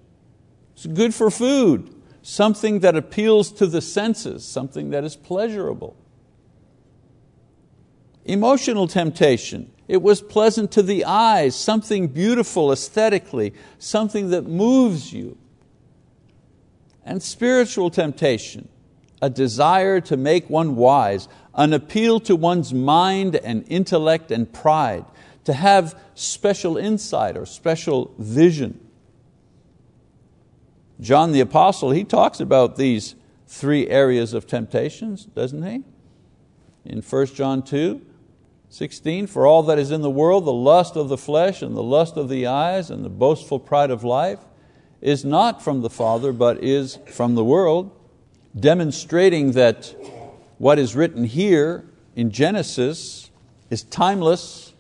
It's 0.80 0.86
good 0.86 1.14
for 1.14 1.30
food, 1.30 1.94
something 2.22 2.80
that 2.80 2.96
appeals 2.96 3.52
to 3.52 3.68
the 3.68 3.82
senses, 3.82 4.46
something 4.46 4.92
that 4.92 5.04
is 5.04 5.18
pleasurable. 5.18 5.98
Emotional 8.24 8.88
temptation, 8.88 9.74
it 9.90 10.02
was 10.02 10.22
pleasant 10.22 10.72
to 10.72 10.82
the 10.82 11.04
eyes, 11.04 11.54
something 11.54 12.08
beautiful 12.08 12.72
aesthetically, 12.72 13.54
something 13.78 14.30
that 14.30 14.44
moves 14.44 15.12
you. 15.12 15.38
And 17.04 17.22
spiritual 17.22 17.90
temptation, 17.90 18.70
a 19.22 19.30
desire 19.30 20.00
to 20.00 20.16
make 20.16 20.50
one 20.50 20.78
wise, 20.78 21.28
an 21.56 21.74
appeal 21.74 22.22
to 22.22 22.38
one's 22.38 22.74
mind 22.74 23.36
and 23.36 23.66
intellect 23.68 24.32
and 24.32 24.50
pride, 24.54 25.04
to 25.44 25.52
have 25.52 26.02
special 26.16 26.78
insight 26.78 27.36
or 27.36 27.46
special 27.46 28.16
vision. 28.18 28.89
John 31.02 31.32
the 31.32 31.40
Apostle, 31.40 31.92
he 31.92 32.04
talks 32.04 32.40
about 32.40 32.76
these 32.76 33.16
three 33.48 33.88
areas 33.88 34.34
of 34.34 34.46
temptations, 34.46 35.26
doesn't 35.26 35.64
he? 35.64 35.84
In 36.86 37.02
1 37.02 37.26
John 37.28 37.64
2, 37.64 38.02
16, 38.70 39.28
for 39.28 39.48
all 39.48 39.64
that 39.64 39.80
is 39.80 39.92
in 39.92 40.02
the 40.02 40.10
world, 40.10 40.46
the 40.46 40.54
lust 40.54 40.96
of 40.96 41.10
the 41.10 41.18
flesh 41.18 41.62
and 41.62 41.76
the 41.76 41.84
lust 41.84 42.18
of 42.18 42.30
the 42.30 42.46
eyes 42.46 42.90
and 42.90 43.04
the 43.04 43.10
boastful 43.10 43.60
pride 43.60 43.92
of 43.92 44.04
life 44.04 44.40
is 45.02 45.24
not 45.24 45.62
from 45.62 45.82
the 45.82 45.90
Father, 45.90 46.32
but 46.32 46.64
is 46.64 47.00
from 47.08 47.36
the 47.36 47.44
world, 47.44 47.92
demonstrating 48.58 49.54
that 49.54 49.96
what 50.58 50.78
is 50.78 50.96
written 50.96 51.24
here 51.24 51.86
in 52.16 52.32
Genesis 52.32 53.32
is 53.70 53.84
timeless. 53.84 54.74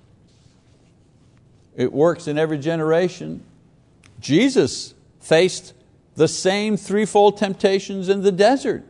It 1.75 1.93
works 1.93 2.27
in 2.27 2.37
every 2.37 2.57
generation. 2.57 3.43
Jesus 4.19 4.93
faced 5.21 5.73
the 6.19 6.27
same 6.27 6.75
threefold 6.75 7.37
temptations 7.37 8.09
in 8.09 8.23
the 8.23 8.31
desert. 8.31 8.83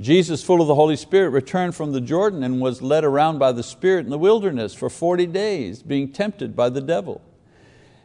Jesus, 0.00 0.42
full 0.42 0.62
of 0.62 0.66
the 0.66 0.74
Holy 0.74 0.96
Spirit, 0.96 1.28
returned 1.28 1.74
from 1.74 1.92
the 1.92 2.00
Jordan 2.00 2.42
and 2.42 2.58
was 2.58 2.80
led 2.80 3.04
around 3.04 3.38
by 3.38 3.52
the 3.52 3.62
Spirit 3.62 4.06
in 4.06 4.10
the 4.10 4.16
wilderness 4.16 4.72
for 4.72 4.88
40 4.88 5.26
days, 5.26 5.82
being 5.82 6.10
tempted 6.10 6.56
by 6.56 6.70
the 6.70 6.80
devil. 6.80 7.20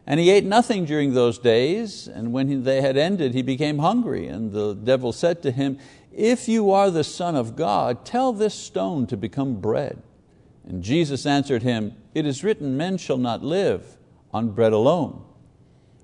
And 0.05 0.19
he 0.19 0.29
ate 0.29 0.43
nothing 0.43 0.83
during 0.83 1.13
those 1.13 1.39
days, 1.39 2.09
and 2.09 2.33
when 2.33 2.65
they 2.65 2.81
had 2.81 2.97
ended, 2.97 3.33
he 3.33 3.41
became 3.41 3.79
hungry. 3.79 4.27
And 4.27 4.51
the 4.51 4.73
devil 4.73 5.13
said 5.13 5.41
to 5.43 5.51
him, 5.51 5.79
If 6.11 6.49
you 6.49 6.69
are 6.71 6.91
the 6.91 7.05
Son 7.05 7.37
of 7.37 7.55
God, 7.55 8.03
tell 8.03 8.33
this 8.33 8.53
stone 8.53 9.07
to 9.07 9.15
become 9.15 9.61
bread. 9.61 10.03
And 10.67 10.83
Jesus 10.83 11.25
answered 11.25 11.63
him, 11.63 11.95
It 12.13 12.25
is 12.25 12.43
written, 12.43 12.75
Men 12.75 12.97
shall 12.97 13.17
not 13.17 13.41
live 13.41 13.95
on 14.33 14.49
bread 14.49 14.73
alone. 14.73 15.23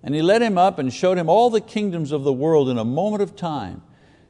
And 0.04 0.16
he 0.16 0.22
led 0.22 0.42
him 0.42 0.58
up 0.58 0.80
and 0.80 0.94
showed 0.94 1.18
him 1.18 1.30
all 1.30 1.50
the 1.50 1.62
kingdoms 1.62 2.12
of 2.12 2.24
the 2.24 2.34
world 2.34 2.70
in 2.70 2.78
a 2.78 2.86
moment 2.86 3.22
of 3.22 3.36
time. 3.36 3.84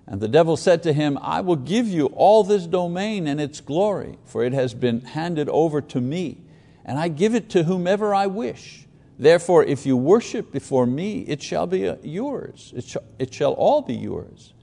And 0.05 0.19
the 0.19 0.27
devil 0.27 0.57
said 0.57 0.83
to 0.83 0.93
him, 0.93 1.17
I 1.21 1.41
will 1.41 1.55
give 1.55 1.87
you 1.87 2.07
all 2.07 2.43
this 2.43 2.67
domain 2.67 3.27
and 3.27 3.39
its 3.39 3.61
glory, 3.61 4.17
for 4.25 4.43
it 4.43 4.51
has 4.51 4.73
been 4.73 5.01
handed 5.01 5.47
over 5.47 5.79
to 5.81 6.01
me, 6.01 6.39
and 6.83 6.99
I 6.99 7.07
give 7.07 7.33
it 7.35 7.49
to 7.51 7.63
whomever 7.63 8.13
I 8.13 8.27
wish. 8.27 8.87
Therefore, 9.17 9.63
if 9.63 9.85
you 9.85 9.95
worship 9.95 10.51
before 10.51 10.85
me, 10.85 11.19
it 11.21 11.41
shall 11.41 11.67
be 11.67 11.93
yours. 12.01 12.73
It 12.75 12.85
shall, 12.85 13.03
it 13.19 13.33
shall 13.33 13.53
all 13.53 13.81
be 13.83 13.93
yours. 13.93 14.53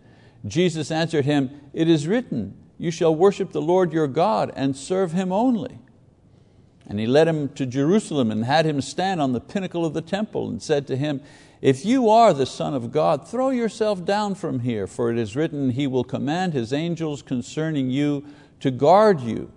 Jesus 0.47 0.91
answered 0.91 1.25
him, 1.25 1.51
It 1.73 1.89
is 1.89 2.07
written, 2.07 2.57
You 2.77 2.91
shall 2.91 3.15
worship 3.15 3.53
the 3.53 3.63
Lord 3.63 3.93
your 3.93 4.09
God 4.09 4.53
and 4.55 4.77
serve 4.77 5.13
Him 5.13 5.33
only. 5.33 5.79
And 6.89 6.99
he 6.99 7.07
led 7.07 7.29
him 7.29 7.51
to 7.51 7.67
Jerusalem 7.67 8.31
and 8.31 8.47
had 8.47 8.65
him 8.65 8.81
stand 8.81 9.21
on 9.21 9.33
the 9.33 9.41
pinnacle 9.41 9.85
of 9.85 9.93
the 9.93 10.01
temple 10.01 10.49
and 10.49 10.63
said 10.63 10.87
to 10.87 10.97
him, 10.97 11.21
If 11.61 11.85
you 11.85 12.09
are 12.09 12.33
the 12.33 12.47
Son 12.47 12.75
of 12.75 12.91
God, 12.91 13.29
throw 13.29 13.51
yourself 13.51 14.05
down 14.07 14.35
from 14.35 14.61
here, 14.61 14.87
for 14.87 15.11
it 15.11 15.19
is 15.19 15.37
written, 15.37 15.71
He 15.71 15.87
will 15.87 16.05
command 16.05 16.55
His 16.55 16.73
angels 16.73 17.21
concerning 17.21 17.91
you 17.91 18.25
to 18.61 18.71
guard 18.71 19.21
you, 19.21 19.53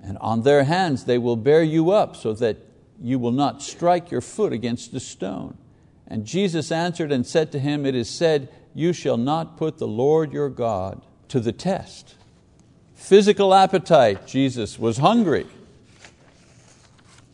and 0.00 0.16
on 0.18 0.42
their 0.42 0.62
hands 0.62 1.04
they 1.04 1.18
will 1.18 1.36
bear 1.36 1.62
you 1.62 1.90
up 1.90 2.14
so 2.14 2.32
that 2.34 2.58
you 3.00 3.18
will 3.18 3.32
not 3.32 3.60
strike 3.60 4.12
your 4.12 4.20
foot 4.20 4.52
against 4.52 4.94
a 4.94 5.00
stone. 5.00 5.58
And 6.06 6.24
Jesus 6.24 6.70
answered 6.70 7.10
and 7.10 7.26
said 7.26 7.50
to 7.52 7.58
him, 7.58 7.84
It 7.84 7.96
is 7.96 8.08
said, 8.08 8.48
You 8.74 8.92
shall 8.92 9.16
not 9.16 9.56
put 9.56 9.78
the 9.78 9.88
Lord 9.88 10.32
your 10.32 10.50
God 10.50 11.02
to 11.28 11.40
the 11.40 11.52
test. 11.52 12.14
Physical 12.94 13.52
appetite, 13.52 14.26
Jesus 14.26 14.78
was 14.78 14.98
hungry. 14.98 15.46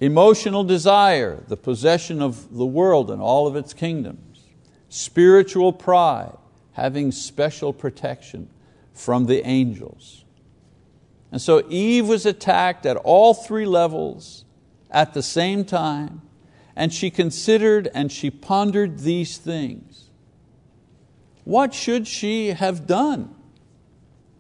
Emotional 0.01 0.65
desire, 0.65 1.43
the 1.49 1.57
possession 1.59 2.23
of 2.23 2.57
the 2.57 2.67
world 2.67 3.11
and 3.11 3.21
all 3.21 3.47
of 3.47 3.55
its 3.55 3.75
kingdoms. 3.75 4.41
Spiritual 4.89 5.73
pride, 5.73 6.37
having 6.73 7.13
special 7.13 7.73
protection 7.73 8.49
from 8.95 9.27
the 9.27 9.47
angels. 9.47 10.25
And 11.31 11.41
so 11.41 11.65
Eve 11.69 12.09
was 12.09 12.27
attacked 12.27 12.87
at 12.87 12.97
all 12.97 13.35
three 13.35 13.67
levels 13.67 14.45
at 14.91 15.15
the 15.15 15.23
same 15.23 15.65
time, 15.65 16.23
and 16.75 16.93
she 16.93 17.11
considered 17.11 17.89
and 17.95 18.11
she 18.11 18.31
pondered 18.31 19.01
these 19.01 19.37
things. 19.37 20.11
What 21.45 21.75
should 21.75 22.09
she 22.09 22.49
have 22.49 22.87
done? 22.87 23.35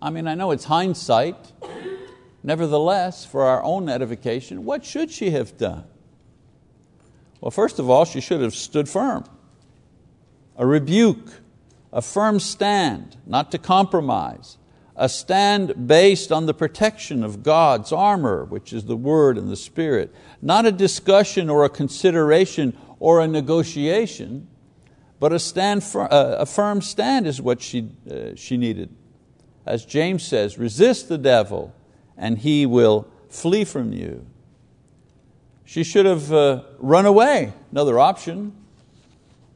I 0.00 0.10
mean, 0.10 0.26
I 0.26 0.34
know 0.34 0.50
it's 0.50 0.64
hindsight, 0.64 1.52
Nevertheless, 2.42 3.24
for 3.24 3.44
our 3.44 3.62
own 3.62 3.88
edification, 3.88 4.64
what 4.64 4.84
should 4.84 5.10
she 5.10 5.30
have 5.30 5.56
done? 5.56 5.84
Well, 7.40 7.50
first 7.50 7.78
of 7.78 7.88
all, 7.88 8.04
she 8.04 8.20
should 8.20 8.40
have 8.40 8.54
stood 8.54 8.88
firm. 8.88 9.24
A 10.56 10.66
rebuke, 10.66 11.40
a 11.92 12.02
firm 12.02 12.40
stand, 12.40 13.16
not 13.26 13.50
to 13.52 13.58
compromise, 13.58 14.58
a 14.96 15.08
stand 15.08 15.86
based 15.86 16.30
on 16.30 16.46
the 16.46 16.52
protection 16.52 17.24
of 17.24 17.42
God's 17.42 17.92
armor, 17.92 18.44
which 18.44 18.72
is 18.72 18.84
the 18.84 18.96
Word 18.96 19.38
and 19.38 19.48
the 19.48 19.56
Spirit, 19.56 20.14
not 20.42 20.66
a 20.66 20.72
discussion 20.72 21.48
or 21.48 21.64
a 21.64 21.70
consideration 21.70 22.76
or 22.98 23.20
a 23.20 23.26
negotiation, 23.26 24.46
but 25.18 25.32
a, 25.32 25.38
stand, 25.38 25.82
a 25.94 26.44
firm 26.46 26.82
stand 26.82 27.26
is 27.26 27.40
what 27.40 27.62
she, 27.62 27.90
uh, 28.10 28.34
she 28.34 28.56
needed. 28.56 28.94
As 29.66 29.84
James 29.84 30.22
says, 30.22 30.58
resist 30.58 31.08
the 31.08 31.18
devil 31.18 31.74
and 32.20 32.38
he 32.38 32.66
will 32.66 33.08
flee 33.30 33.64
from 33.64 33.92
you. 33.92 34.26
She 35.64 35.82
should 35.82 36.04
have 36.04 36.32
uh, 36.32 36.62
run 36.78 37.06
away, 37.06 37.54
another 37.72 37.98
option. 37.98 38.52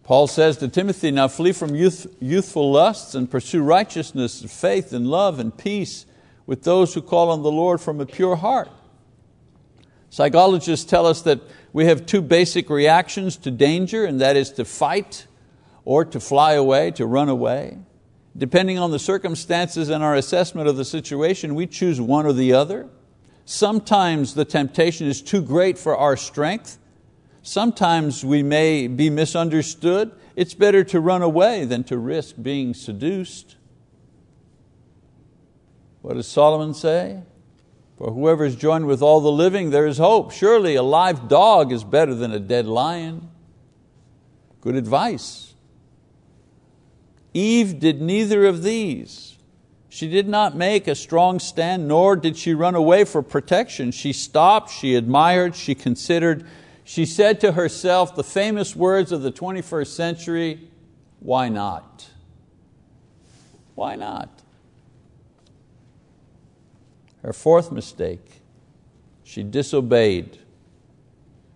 Paul 0.02 0.26
says 0.26 0.56
to 0.58 0.68
Timothy, 0.68 1.10
now 1.10 1.28
flee 1.28 1.52
from 1.52 1.74
youth, 1.74 2.06
youthful 2.20 2.72
lusts 2.72 3.14
and 3.14 3.30
pursue 3.30 3.62
righteousness, 3.62 4.40
and 4.40 4.50
faith, 4.50 4.92
and 4.92 5.06
love, 5.06 5.38
and 5.38 5.56
peace 5.56 6.06
with 6.46 6.62
those 6.62 6.94
who 6.94 7.02
call 7.02 7.30
on 7.30 7.42
the 7.42 7.50
Lord 7.50 7.80
from 7.80 8.00
a 8.00 8.06
pure 8.06 8.36
heart. 8.36 8.70
Psychologists 10.08 10.86
tell 10.86 11.06
us 11.06 11.22
that 11.22 11.40
we 11.72 11.86
have 11.86 12.06
two 12.06 12.22
basic 12.22 12.70
reactions 12.70 13.36
to 13.38 13.50
danger, 13.50 14.04
and 14.04 14.20
that 14.20 14.36
is 14.36 14.52
to 14.52 14.64
fight 14.64 15.26
or 15.84 16.04
to 16.04 16.20
fly 16.20 16.52
away, 16.52 16.92
to 16.92 17.04
run 17.04 17.28
away. 17.28 17.78
Depending 18.36 18.78
on 18.78 18.90
the 18.90 18.98
circumstances 18.98 19.88
and 19.88 20.02
our 20.02 20.16
assessment 20.16 20.68
of 20.68 20.76
the 20.76 20.84
situation, 20.84 21.54
we 21.54 21.66
choose 21.66 22.00
one 22.00 22.26
or 22.26 22.32
the 22.32 22.52
other. 22.52 22.88
Sometimes 23.44 24.34
the 24.34 24.44
temptation 24.44 25.06
is 25.06 25.22
too 25.22 25.40
great 25.40 25.78
for 25.78 25.96
our 25.96 26.16
strength. 26.16 26.78
Sometimes 27.42 28.24
we 28.24 28.42
may 28.42 28.88
be 28.88 29.08
misunderstood. 29.08 30.10
It's 30.34 30.54
better 30.54 30.82
to 30.84 30.98
run 30.98 31.22
away 31.22 31.64
than 31.64 31.84
to 31.84 31.98
risk 31.98 32.36
being 32.42 32.74
seduced. 32.74 33.56
What 36.02 36.14
does 36.14 36.26
Solomon 36.26 36.74
say? 36.74 37.22
For 37.96 38.10
whoever 38.10 38.44
is 38.44 38.56
joined 38.56 38.86
with 38.86 39.00
all 39.00 39.20
the 39.20 39.30
living, 39.30 39.70
there 39.70 39.86
is 39.86 39.98
hope. 39.98 40.32
Surely 40.32 40.74
a 40.74 40.82
live 40.82 41.28
dog 41.28 41.70
is 41.70 41.84
better 41.84 42.14
than 42.14 42.32
a 42.32 42.40
dead 42.40 42.66
lion. 42.66 43.30
Good 44.60 44.74
advice. 44.74 45.53
Eve 47.34 47.80
did 47.80 48.00
neither 48.00 48.46
of 48.46 48.62
these. 48.62 49.36
She 49.88 50.08
did 50.08 50.28
not 50.28 50.56
make 50.56 50.88
a 50.88 50.94
strong 50.94 51.38
stand, 51.38 51.86
nor 51.86 52.16
did 52.16 52.36
she 52.36 52.54
run 52.54 52.74
away 52.74 53.04
for 53.04 53.22
protection. 53.22 53.90
She 53.90 54.12
stopped, 54.12 54.70
she 54.70 54.94
admired, 54.94 55.54
she 55.54 55.74
considered. 55.74 56.46
She 56.84 57.06
said 57.06 57.40
to 57.40 57.52
herself 57.52 58.14
the 58.14 58.24
famous 58.24 58.74
words 58.74 59.12
of 59.12 59.22
the 59.22 59.30
21st 59.30 59.86
century 59.86 60.68
why 61.20 61.48
not? 61.48 62.10
Why 63.74 63.96
not? 63.96 64.28
Her 67.22 67.32
fourth 67.32 67.72
mistake, 67.72 68.42
she 69.22 69.42
disobeyed. 69.42 70.38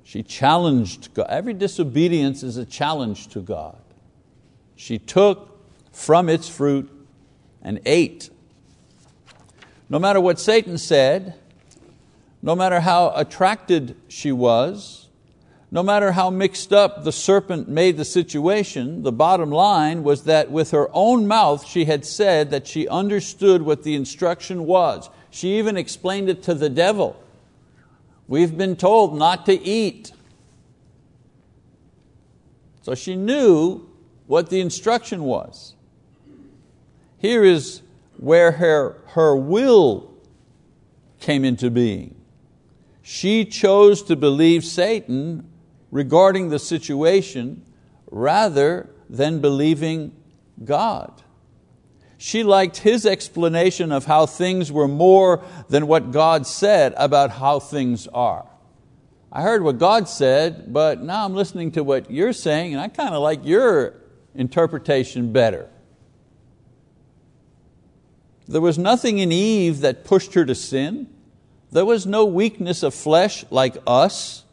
She 0.04 0.22
challenged 0.22 1.12
God. 1.12 1.26
Every 1.28 1.52
disobedience 1.52 2.42
is 2.42 2.56
a 2.56 2.64
challenge 2.64 3.28
to 3.28 3.40
God. 3.40 3.76
She 4.74 4.98
took 4.98 5.57
from 5.98 6.28
its 6.28 6.48
fruit 6.48 6.88
and 7.60 7.80
ate. 7.84 8.30
No 9.88 9.98
matter 9.98 10.20
what 10.20 10.38
Satan 10.38 10.78
said, 10.78 11.34
no 12.40 12.54
matter 12.54 12.78
how 12.78 13.10
attracted 13.16 13.96
she 14.06 14.30
was, 14.30 15.08
no 15.72 15.82
matter 15.82 16.12
how 16.12 16.30
mixed 16.30 16.72
up 16.72 17.02
the 17.02 17.10
serpent 17.10 17.68
made 17.68 17.96
the 17.96 18.04
situation, 18.04 19.02
the 19.02 19.10
bottom 19.10 19.50
line 19.50 20.04
was 20.04 20.22
that 20.22 20.52
with 20.52 20.70
her 20.70 20.88
own 20.92 21.26
mouth 21.26 21.66
she 21.66 21.86
had 21.86 22.06
said 22.06 22.52
that 22.52 22.68
she 22.68 22.86
understood 22.86 23.62
what 23.62 23.82
the 23.82 23.96
instruction 23.96 24.66
was. 24.66 25.10
She 25.30 25.58
even 25.58 25.76
explained 25.76 26.28
it 26.28 26.44
to 26.44 26.54
the 26.54 26.70
devil. 26.70 27.20
We've 28.28 28.56
been 28.56 28.76
told 28.76 29.18
not 29.18 29.46
to 29.46 29.52
eat. 29.52 30.12
So 32.82 32.94
she 32.94 33.16
knew 33.16 33.90
what 34.28 34.48
the 34.48 34.60
instruction 34.60 35.24
was. 35.24 35.74
Here 37.18 37.44
is 37.44 37.82
where 38.16 38.52
her, 38.52 39.02
her 39.08 39.36
will 39.36 40.14
came 41.20 41.44
into 41.44 41.70
being. 41.70 42.14
She 43.02 43.44
chose 43.44 44.02
to 44.04 44.16
believe 44.16 44.64
Satan 44.64 45.48
regarding 45.90 46.50
the 46.50 46.58
situation 46.58 47.64
rather 48.10 48.90
than 49.08 49.40
believing 49.40 50.14
God. 50.64 51.22
She 52.18 52.42
liked 52.42 52.78
his 52.78 53.06
explanation 53.06 53.92
of 53.92 54.04
how 54.04 54.26
things 54.26 54.72
were 54.72 54.88
more 54.88 55.44
than 55.68 55.86
what 55.86 56.10
God 56.10 56.46
said 56.46 56.92
about 56.96 57.30
how 57.30 57.60
things 57.60 58.06
are. 58.08 58.46
I 59.30 59.42
heard 59.42 59.62
what 59.62 59.78
God 59.78 60.08
said, 60.08 60.72
but 60.72 61.00
now 61.00 61.24
I'm 61.24 61.34
listening 61.34 61.70
to 61.72 61.84
what 61.84 62.10
you're 62.10 62.32
saying, 62.32 62.72
and 62.72 62.80
I 62.80 62.88
kind 62.88 63.14
of 63.14 63.22
like 63.22 63.44
your 63.44 63.94
interpretation 64.34 65.32
better. 65.32 65.68
There 68.48 68.62
was 68.62 68.78
nothing 68.78 69.18
in 69.18 69.30
Eve 69.30 69.80
that 69.80 70.04
pushed 70.04 70.32
her 70.32 70.46
to 70.46 70.54
sin. 70.54 71.06
There 71.70 71.84
was 71.84 72.06
no 72.06 72.24
weakness 72.24 72.82
of 72.82 72.94
flesh 72.94 73.44
like 73.50 73.76
us 73.86 74.44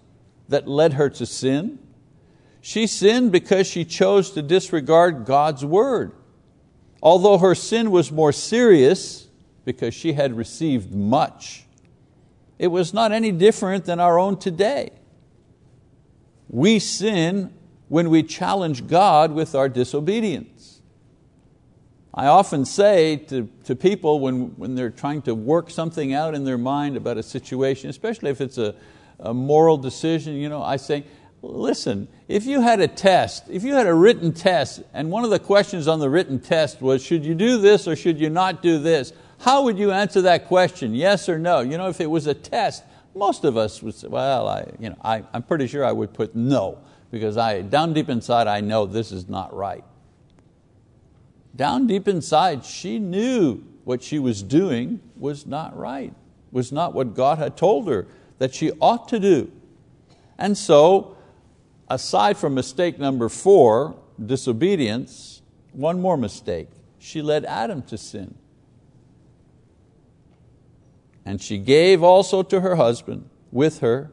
that 0.49 0.67
led 0.67 0.93
her 0.93 1.09
to 1.11 1.25
sin. 1.25 1.79
She 2.59 2.87
sinned 2.87 3.31
because 3.31 3.67
she 3.67 3.85
chose 3.85 4.31
to 4.31 4.41
disregard 4.41 5.25
God's 5.25 5.63
word. 5.63 6.11
Although 7.01 7.37
her 7.37 7.55
sin 7.55 7.89
was 7.89 8.11
more 8.11 8.33
serious 8.33 9.27
because 9.63 9.93
she 9.93 10.13
had 10.13 10.35
received 10.35 10.91
much, 10.91 11.63
it 12.59 12.67
was 12.67 12.93
not 12.93 13.11
any 13.11 13.31
different 13.31 13.85
than 13.85 13.99
our 13.99 14.19
own 14.19 14.37
today. 14.37 14.89
We 16.49 16.79
sin 16.79 17.53
when 17.87 18.09
we 18.09 18.23
challenge 18.23 18.87
God 18.87 19.31
with 19.31 19.55
our 19.55 19.69
disobedience. 19.69 20.54
I 22.15 22.27
often 22.27 22.63
say 22.63 23.17
to, 23.27 23.49
to 23.65 23.75
people 23.75 24.21
when, 24.21 24.55
when 24.57 24.73
they're 24.73 24.89
trying 24.89 25.21
to 25.23 25.35
work 25.35 25.69
something 25.69 26.13
out 26.13 26.33
in 26.33 26.45
their 26.45 26.57
mind 26.57 26.95
about 26.95 27.17
a 27.17 27.23
situation, 27.23 27.89
especially 27.89 28.31
if 28.31 28.39
it's 28.39 28.57
a, 28.57 28.73
a 29.19 29.33
moral 29.33 29.77
decision, 29.77 30.35
you 30.35 30.47
know, 30.47 30.63
I 30.63 30.77
say, 30.77 31.03
Listen, 31.41 32.07
if 32.27 32.45
you 32.45 32.61
had 32.61 32.79
a 32.79 32.87
test, 32.87 33.43
if 33.49 33.63
you 33.63 33.75
had 33.75 33.85
a 33.85 33.93
written 33.93 34.33
test, 34.33 34.81
and 34.93 35.11
one 35.11 35.23
of 35.23 35.29
the 35.29 35.39
questions 35.39 35.87
on 35.87 35.99
the 35.99 36.09
written 36.09 36.39
test 36.39 36.81
was, 36.81 37.03
should 37.03 37.23
you 37.23 37.35
do 37.35 37.59
this 37.59 37.87
or 37.87 37.95
should 37.95 38.19
you 38.19 38.29
not 38.29 38.63
do 38.63 38.79
this? 38.79 39.13
How 39.39 39.63
would 39.63 39.77
you 39.77 39.91
answer 39.91 40.21
that 40.23 40.47
question, 40.47 40.95
yes 40.95 41.29
or 41.29 41.37
no? 41.37 41.59
You 41.59 41.77
know, 41.77 41.87
if 41.87 42.01
it 42.01 42.09
was 42.09 42.25
a 42.25 42.33
test, 42.33 42.83
most 43.13 43.43
of 43.43 43.57
us 43.57 43.83
would 43.83 43.93
say, 43.93 44.07
well, 44.07 44.47
I, 44.47 44.71
you 44.79 44.89
know, 44.89 44.95
I, 45.03 45.23
I'm 45.33 45.43
pretty 45.43 45.67
sure 45.67 45.85
I 45.85 45.91
would 45.91 46.13
put 46.13 46.35
no, 46.35 46.79
because 47.11 47.37
I, 47.37 47.61
down 47.61 47.93
deep 47.93 48.09
inside 48.09 48.47
I 48.47 48.61
know 48.61 48.85
this 48.85 49.11
is 49.11 49.29
not 49.29 49.55
right. 49.55 49.83
Down 51.55 51.87
deep 51.87 52.07
inside, 52.07 52.65
she 52.65 52.99
knew 52.99 53.63
what 53.83 54.03
she 54.03 54.19
was 54.19 54.43
doing 54.43 54.99
was 55.15 55.45
not 55.45 55.77
right, 55.77 56.13
was 56.51 56.71
not 56.71 56.93
what 56.93 57.13
God 57.13 57.37
had 57.37 57.55
told 57.55 57.87
her 57.87 58.07
that 58.39 58.53
she 58.53 58.71
ought 58.81 59.07
to 59.09 59.19
do. 59.19 59.51
And 60.37 60.57
so 60.57 61.15
aside 61.89 62.37
from 62.37 62.53
mistake 62.53 62.99
number 62.99 63.29
four, 63.29 63.95
disobedience, 64.23 65.41
one 65.71 66.01
more 66.01 66.17
mistake. 66.17 66.67
She 66.99 67.21
led 67.21 67.45
Adam 67.45 67.81
to 67.83 67.97
sin. 67.97 68.35
And 71.25 71.41
she 71.41 71.57
gave 71.57 72.03
also 72.03 72.43
to 72.43 72.61
her 72.61 72.75
husband 72.75 73.29
with 73.51 73.79
her, 73.79 74.11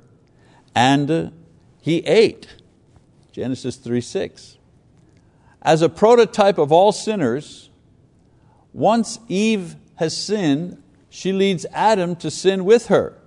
and 0.74 1.32
he 1.80 1.98
ate. 1.98 2.48
Genesis 3.32 3.76
3 3.76 4.00
6. 4.00 4.58
As 5.62 5.80
a 5.80 5.88
prototype 5.88 6.58
of 6.58 6.72
all 6.72 6.92
sinners, 6.92 7.70
once 8.72 9.18
Eve 9.28 9.76
has 9.96 10.16
sinned, 10.16 10.82
she 11.08 11.32
leads 11.32 11.64
Adam 11.72 12.16
to 12.16 12.30
sin 12.30 12.64
with 12.64 12.88
her. 12.88 13.18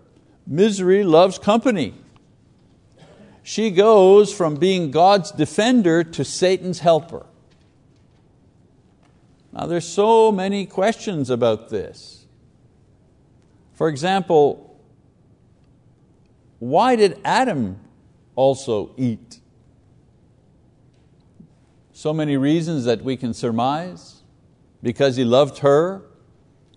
Misery 0.46 1.04
loves 1.04 1.40
company 1.40 1.94
she 3.48 3.70
goes 3.70 4.34
from 4.34 4.56
being 4.56 4.90
God's 4.90 5.30
defender 5.30 6.04
to 6.04 6.26
Satan's 6.26 6.80
helper. 6.80 7.28
Now 9.54 9.68
there's 9.68 9.88
so 9.88 10.32
many 10.32 10.66
questions 10.66 11.30
about 11.30 11.70
this. 11.70 12.26
For 13.74 13.88
example, 13.88 14.82
why 16.58 16.96
did 16.96 17.22
Adam 17.24 17.80
also 18.36 18.96
eat? 18.98 19.40
So 22.06 22.14
many 22.14 22.38
reasons 22.38 22.86
that 22.86 23.02
we 23.02 23.18
can 23.18 23.34
surmise. 23.34 24.22
Because 24.84 25.16
he 25.16 25.24
loved 25.24 25.58
her, 25.58 26.04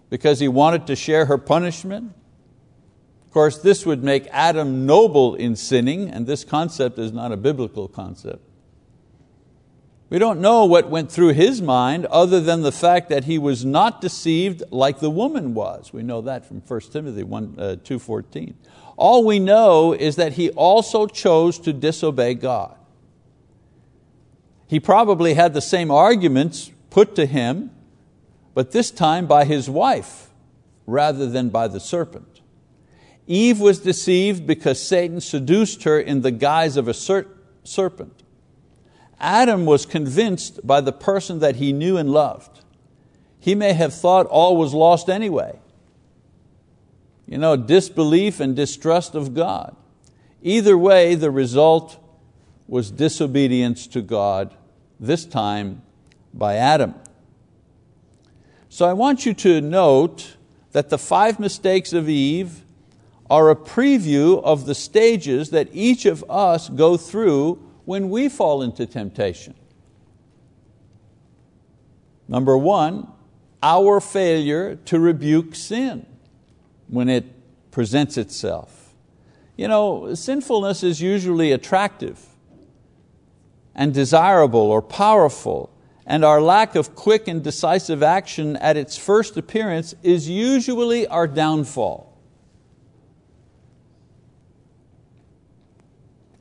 because 0.08 0.40
he 0.40 0.48
wanted 0.48 0.86
to 0.86 0.96
share 0.96 1.26
her 1.26 1.36
punishment, 1.36 2.14
of 3.26 3.30
course, 3.30 3.58
this 3.58 3.84
would 3.84 4.02
make 4.02 4.26
Adam 4.28 4.86
noble 4.86 5.34
in 5.34 5.54
sinning, 5.54 6.08
and 6.08 6.26
this 6.26 6.44
concept 6.44 6.98
is 6.98 7.12
not 7.12 7.30
a 7.30 7.36
biblical 7.36 7.88
concept. 7.88 8.40
We 10.08 10.18
don't 10.18 10.40
know 10.40 10.64
what 10.64 10.88
went 10.88 11.12
through 11.12 11.34
his 11.34 11.60
mind 11.60 12.06
other 12.06 12.40
than 12.40 12.62
the 12.62 12.72
fact 12.72 13.10
that 13.10 13.24
he 13.24 13.36
was 13.36 13.66
not 13.66 14.00
deceived 14.00 14.62
like 14.70 15.00
the 15.00 15.10
woman 15.10 15.52
was. 15.52 15.92
We 15.92 16.02
know 16.02 16.22
that 16.22 16.46
from 16.46 16.62
1 16.62 16.80
Timothy 16.90 17.22
1, 17.22 17.54
uh, 17.58 17.62
2.14. 17.84 18.54
All 18.96 19.26
we 19.26 19.40
know 19.40 19.92
is 19.92 20.16
that 20.16 20.32
he 20.32 20.48
also 20.52 21.06
chose 21.06 21.58
to 21.58 21.74
disobey 21.74 22.32
God. 22.32 22.77
He 24.68 24.78
probably 24.78 25.34
had 25.34 25.54
the 25.54 25.60
same 25.60 25.90
arguments 25.90 26.70
put 26.90 27.16
to 27.16 27.26
him, 27.26 27.70
but 28.54 28.70
this 28.70 28.90
time 28.90 29.26
by 29.26 29.44
his 29.44 29.68
wife 29.68 30.30
rather 30.86 31.28
than 31.28 31.48
by 31.48 31.68
the 31.68 31.80
serpent. 31.80 32.40
Eve 33.26 33.60
was 33.60 33.80
deceived 33.80 34.46
because 34.46 34.80
Satan 34.80 35.20
seduced 35.20 35.82
her 35.84 35.98
in 35.98 36.20
the 36.22 36.30
guise 36.30 36.76
of 36.76 36.86
a 36.88 36.94
serpent. 36.94 38.22
Adam 39.20 39.66
was 39.66 39.84
convinced 39.84 40.66
by 40.66 40.80
the 40.80 40.92
person 40.92 41.40
that 41.40 41.56
he 41.56 41.72
knew 41.72 41.96
and 41.96 42.10
loved. 42.10 42.60
He 43.38 43.54
may 43.54 43.72
have 43.72 43.94
thought 43.94 44.26
all 44.26 44.56
was 44.56 44.74
lost 44.74 45.08
anyway. 45.08 45.58
You 47.26 47.38
know, 47.38 47.56
disbelief 47.56 48.40
and 48.40 48.56
distrust 48.56 49.14
of 49.14 49.34
God. 49.34 49.76
Either 50.42 50.78
way, 50.78 51.14
the 51.14 51.30
result 51.30 51.98
was 52.66 52.90
disobedience 52.90 53.86
to 53.88 54.00
God, 54.00 54.54
this 55.00 55.24
time 55.24 55.82
by 56.34 56.56
Adam. 56.56 56.94
So 58.68 58.86
I 58.86 58.92
want 58.92 59.24
you 59.26 59.34
to 59.34 59.60
note 59.60 60.36
that 60.72 60.90
the 60.90 60.98
five 60.98 61.40
mistakes 61.40 61.92
of 61.92 62.08
Eve 62.08 62.64
are 63.30 63.50
a 63.50 63.56
preview 63.56 64.42
of 64.42 64.66
the 64.66 64.74
stages 64.74 65.50
that 65.50 65.68
each 65.72 66.06
of 66.06 66.24
us 66.30 66.68
go 66.68 66.96
through 66.96 67.54
when 67.84 68.10
we 68.10 68.28
fall 68.28 68.62
into 68.62 68.86
temptation. 68.86 69.54
Number 72.26 72.56
one, 72.56 73.08
our 73.62 74.00
failure 74.00 74.76
to 74.76 74.98
rebuke 74.98 75.54
sin 75.54 76.06
when 76.88 77.08
it 77.08 77.24
presents 77.70 78.16
itself. 78.16 78.94
You 79.56 79.68
know, 79.68 80.14
sinfulness 80.14 80.82
is 80.82 81.00
usually 81.00 81.52
attractive 81.52 82.24
and 83.78 83.94
desirable 83.94 84.72
or 84.72 84.82
powerful, 84.82 85.70
and 86.04 86.24
our 86.24 86.40
lack 86.40 86.74
of 86.74 86.96
quick 86.96 87.28
and 87.28 87.44
decisive 87.44 88.02
action 88.02 88.56
at 88.56 88.76
its 88.76 88.98
first 88.98 89.36
appearance 89.36 89.94
is 90.02 90.28
usually 90.28 91.06
our 91.06 91.28
downfall. 91.28 92.18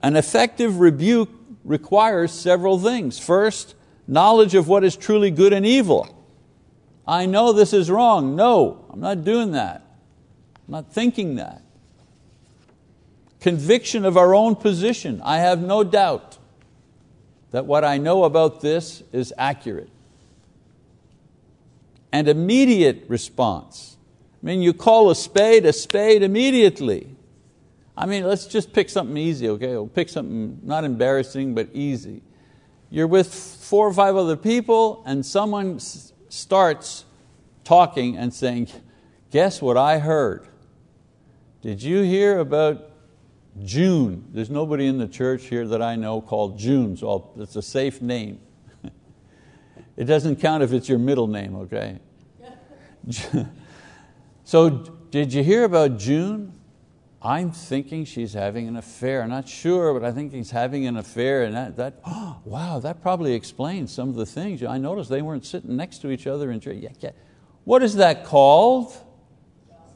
An 0.02 0.15
effective 0.15 0.80
rebuke 0.80 1.30
requires 1.63 2.32
several 2.32 2.80
things. 2.80 3.19
First, 3.19 3.76
knowledge 4.08 4.56
of 4.56 4.67
what 4.67 4.84
is 4.84 4.95
truly 4.95 5.30
good 5.30 5.54
and 5.54 5.65
evil. 5.65 6.15
I 7.08 7.28
know 7.28 7.54
this 7.54 7.71
is 7.71 7.91
wrong. 7.91 8.36
No, 8.36 8.84
I'm 8.89 9.00
not 9.00 9.23
doing 9.23 9.52
that. 9.52 9.84
I'm 10.67 10.71
not 10.71 10.91
thinking 10.91 11.36
that. 11.36 11.62
Conviction 13.41 14.06
of 14.06 14.17
our 14.17 14.34
own 14.34 14.56
position. 14.56 15.21
I 15.23 15.38
have 15.38 15.62
no 15.62 15.84
doubt 15.84 16.37
that 17.51 17.65
what 17.65 17.83
I 17.83 17.97
know 17.97 18.23
about 18.23 18.62
this 18.62 19.03
is 19.12 19.33
accurate. 19.38 19.89
And 22.12 22.27
immediate 22.27 23.05
response. 23.07 23.97
I 24.41 24.45
mean, 24.45 24.62
you 24.62 24.73
call 24.73 25.10
a 25.10 25.15
spade 25.15 25.65
a 25.65 25.73
spade 25.73 26.23
immediately. 26.23 27.15
I 27.97 28.05
mean, 28.05 28.25
let's 28.25 28.45
just 28.45 28.73
pick 28.73 28.89
something 28.89 29.17
easy, 29.17 29.49
okay? 29.49 29.69
We'll 29.69 29.88
pick 29.88 30.10
something 30.10 30.60
not 30.63 30.83
embarrassing, 30.83 31.55
but 31.55 31.69
easy. 31.73 32.21
You're 32.89 33.07
with 33.07 33.33
four 33.33 33.88
or 33.88 33.93
five 33.93 34.15
other 34.15 34.38
people 34.38 35.03
and 35.05 35.25
someone 35.25 35.79
starts 35.79 37.05
talking 37.63 38.15
and 38.15 38.33
saying, 38.33 38.69
guess 39.31 39.62
what 39.62 39.77
I 39.77 39.99
heard? 39.99 40.47
Did 41.62 41.81
you 41.81 42.03
hear 42.03 42.39
about 42.39 42.91
June? 43.63 44.25
There's 44.31 44.49
nobody 44.49 44.87
in 44.87 44.97
the 44.97 45.07
church 45.07 45.45
here 45.45 45.67
that 45.67 45.81
I 45.81 45.95
know 45.95 46.21
called 46.21 46.57
June, 46.57 46.97
so 46.97 47.31
it's 47.37 47.55
a 47.55 47.61
safe 47.61 48.01
name. 48.01 48.39
it 49.97 50.05
doesn't 50.05 50.37
count 50.37 50.63
if 50.63 50.73
it's 50.73 50.89
your 50.89 50.99
middle 50.99 51.27
name, 51.27 51.55
okay? 51.55 51.99
so 54.43 54.69
did 54.69 55.33
you 55.33 55.43
hear 55.43 55.63
about 55.63 55.97
June? 55.97 56.53
I'm 57.21 57.51
thinking 57.51 58.05
she's 58.05 58.33
having 58.33 58.67
an 58.67 58.77
affair. 58.77 59.23
I'm 59.23 59.29
not 59.29 59.49
sure, 59.49 59.93
but 59.93 60.05
I 60.05 60.11
think 60.11 60.33
he's 60.33 60.51
having 60.51 60.85
an 60.85 60.97
affair. 60.97 61.43
And 61.43 61.55
that, 61.55 61.75
that 61.77 61.99
oh, 62.05 62.39
wow, 62.45 62.79
that 62.79 63.01
probably 63.01 63.33
explains 63.33 63.91
some 63.91 64.09
of 64.09 64.15
the 64.15 64.25
things. 64.25 64.63
I 64.63 64.77
noticed 64.77 65.09
they 65.09 65.21
weren't 65.21 65.45
sitting 65.45 65.75
next 65.75 65.99
to 65.99 66.11
each 66.11 66.27
other 66.27 66.51
in 66.51 66.59
church. 66.59 66.77
Yeah, 66.79 66.89
yeah. 66.99 67.11
What 67.63 67.83
is 67.83 67.95
that 67.95 68.23
called? 68.23 68.95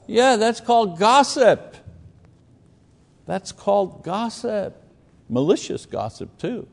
Yeah, 0.07 0.35
that's 0.35 0.59
called 0.59 0.99
gossip. 0.99 1.77
That's 3.31 3.53
called 3.53 4.03
gossip. 4.03 4.75
Malicious 5.29 5.85
gossip, 5.85 6.37
too. 6.37 6.67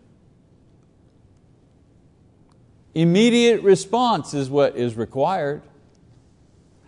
Immediate 2.97 3.62
response 3.62 4.35
is 4.35 4.51
what 4.51 4.77
is 4.77 4.97
required. 4.97 5.62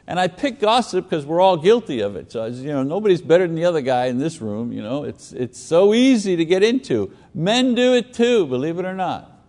And 0.09 0.18
I 0.18 0.26
pick 0.26 0.59
gossip 0.59 1.09
because 1.09 1.24
we're 1.24 1.40
all 1.40 1.56
guilty 1.56 2.00
of 2.00 2.16
it. 2.16 2.33
So 2.33 2.46
you 2.46 2.72
know, 2.72 2.83
nobody's 2.83 3.22
better 3.22 3.46
than 3.46 3.54
the 3.54 3.64
other 3.64 3.80
guy 3.80 4.06
in 4.06 4.18
this 4.18 4.40
room. 4.40 4.72
You 4.72 4.83
know, 4.83 5.04
it's, 5.04 5.33
it's 5.33 5.61
so 5.61 5.94
easy 5.94 6.35
to 6.35 6.44
get 6.44 6.64
into. 6.64 7.14
Men 7.33 7.76
do 7.76 7.94
it 7.94 8.12
too, 8.12 8.46
believe 8.46 8.80
it 8.80 8.85
or 8.85 8.94
not. 8.94 9.40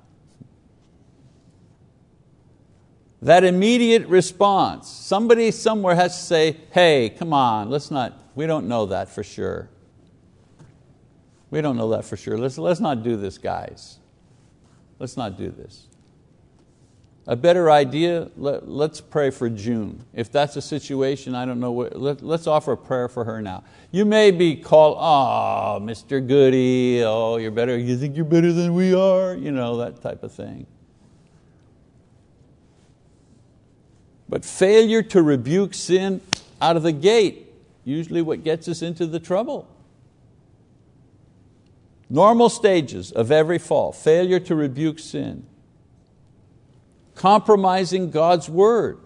That 3.24 3.44
immediate 3.44 4.06
response. 4.06 4.88
Somebody 4.88 5.50
somewhere 5.50 5.96
has 5.96 6.16
to 6.16 6.24
say, 6.24 6.58
hey, 6.70 7.10
come 7.10 7.34
on, 7.34 7.72
let's 7.72 7.90
not, 7.90 8.22
we 8.36 8.46
don't 8.46 8.68
know 8.68 8.86
that 8.86 9.10
for 9.10 9.24
sure. 9.24 9.72
We 11.52 11.62
don't 11.62 11.78
know 11.78 11.90
that 11.90 12.06
for 12.06 12.18
sure. 12.18 12.38
Let's, 12.38 12.58
let's 12.58 12.80
not 12.80 13.04
do 13.04 13.18
this, 13.18 13.38
guys. 13.38 14.00
Let's 14.98 15.18
not 15.18 15.38
do 15.38 15.52
this. 15.52 15.88
A 17.28 17.36
better 17.36 17.70
idea, 17.70 18.32
let, 18.36 18.68
let's 18.68 19.00
pray 19.00 19.30
for 19.30 19.48
June. 19.48 20.04
If 20.14 20.32
that's 20.32 20.56
a 20.56 20.62
situation, 20.62 21.36
I 21.36 21.46
don't 21.46 21.60
know, 21.60 21.72
what, 21.72 21.96
let, 21.96 22.24
let's 22.24 22.48
offer 22.48 22.72
a 22.72 22.78
prayer 22.78 23.08
for 23.08 23.26
her 23.26 23.42
now. 23.42 23.64
You 23.92 24.06
may 24.06 24.32
be 24.32 24.56
called, 24.56 24.98
oh, 25.00 25.80
Mr. 25.84 26.26
Goody, 26.26 27.04
oh, 27.04 27.38
you're 27.38 27.52
better, 27.52 27.78
you 27.78 27.96
think 27.96 28.16
you're 28.16 28.26
better 28.26 28.52
than 28.52 28.74
we 28.74 28.96
are, 28.96 29.36
you 29.36 29.52
know, 29.52 29.78
that 29.78 30.02
type 30.02 30.24
of 30.24 30.32
thing. 30.32 30.66
But 34.28 34.44
failure 34.44 35.04
to 35.04 35.22
rebuke 35.22 35.74
sin 35.74 36.22
out 36.60 36.76
of 36.76 36.84
the 36.84 36.94
gate, 36.94 37.54
usually 37.84 38.22
what 38.22 38.44
gets 38.44 38.68
us 38.68 38.82
into 38.82 39.06
the 39.06 39.20
trouble. 39.20 39.68
Normal 42.12 42.50
stages 42.50 43.12
of 43.12 43.32
every 43.32 43.58
fall, 43.58 43.92
failure 43.92 44.40
to 44.42 44.54
rebuke 44.54 45.00
sin 45.00 45.48
compromising 47.22 48.10
God's 48.10 48.50
word. 48.50 48.98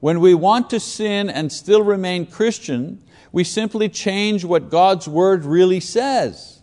When 0.00 0.20
we 0.20 0.34
want 0.34 0.68
to 0.70 0.78
sin 0.80 1.30
and 1.30 1.50
still 1.50 1.82
remain 1.82 2.26
Christian, 2.26 3.02
we 3.32 3.44
simply 3.44 3.88
change 3.88 4.44
what 4.44 4.68
God's 4.68 5.08
word 5.08 5.46
really 5.46 5.80
says. 5.80 6.60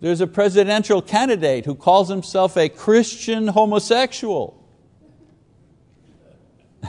There's 0.00 0.20
a 0.20 0.26
presidential 0.26 1.00
candidate 1.00 1.64
who 1.64 1.74
calls 1.74 2.10
himself 2.10 2.58
a 2.58 2.68
Christian 2.68 3.48
homosexual. 3.48 4.62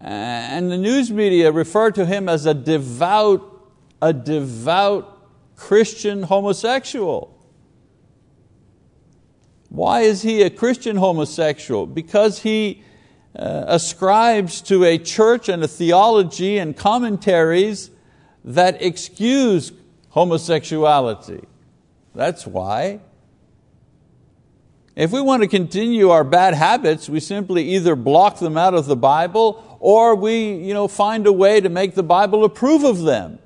and 0.00 0.70
the 0.70 0.78
news 0.78 1.10
media 1.10 1.52
refer 1.52 1.90
to 1.90 2.06
him 2.06 2.26
as 2.28 2.46
a 2.46 2.54
devout, 2.54 3.70
a 4.00 4.14
devout 4.14 5.15
Christian 5.56 6.24
homosexual. 6.24 7.32
Why 9.68 10.02
is 10.02 10.22
he 10.22 10.42
a 10.42 10.50
Christian 10.50 10.96
homosexual? 10.96 11.86
Because 11.86 12.42
he 12.42 12.82
uh, 13.36 13.64
ascribes 13.66 14.62
to 14.62 14.84
a 14.84 14.98
church 14.98 15.48
and 15.48 15.62
a 15.62 15.68
theology 15.68 16.58
and 16.58 16.76
commentaries 16.76 17.90
that 18.44 18.80
excuse 18.80 19.72
homosexuality. 20.10 21.44
That's 22.14 22.46
why. 22.46 23.00
If 24.94 25.12
we 25.12 25.20
want 25.20 25.42
to 25.42 25.48
continue 25.48 26.08
our 26.08 26.24
bad 26.24 26.54
habits, 26.54 27.08
we 27.08 27.20
simply 27.20 27.74
either 27.74 27.94
block 27.96 28.38
them 28.38 28.56
out 28.56 28.72
of 28.72 28.86
the 28.86 28.96
Bible 28.96 29.62
or 29.78 30.14
we 30.14 30.54
you 30.54 30.72
know, 30.72 30.88
find 30.88 31.26
a 31.26 31.32
way 31.32 31.60
to 31.60 31.68
make 31.68 31.94
the 31.94 32.02
Bible 32.02 32.44
approve 32.44 32.82
of 32.82 33.02
them. 33.02 33.38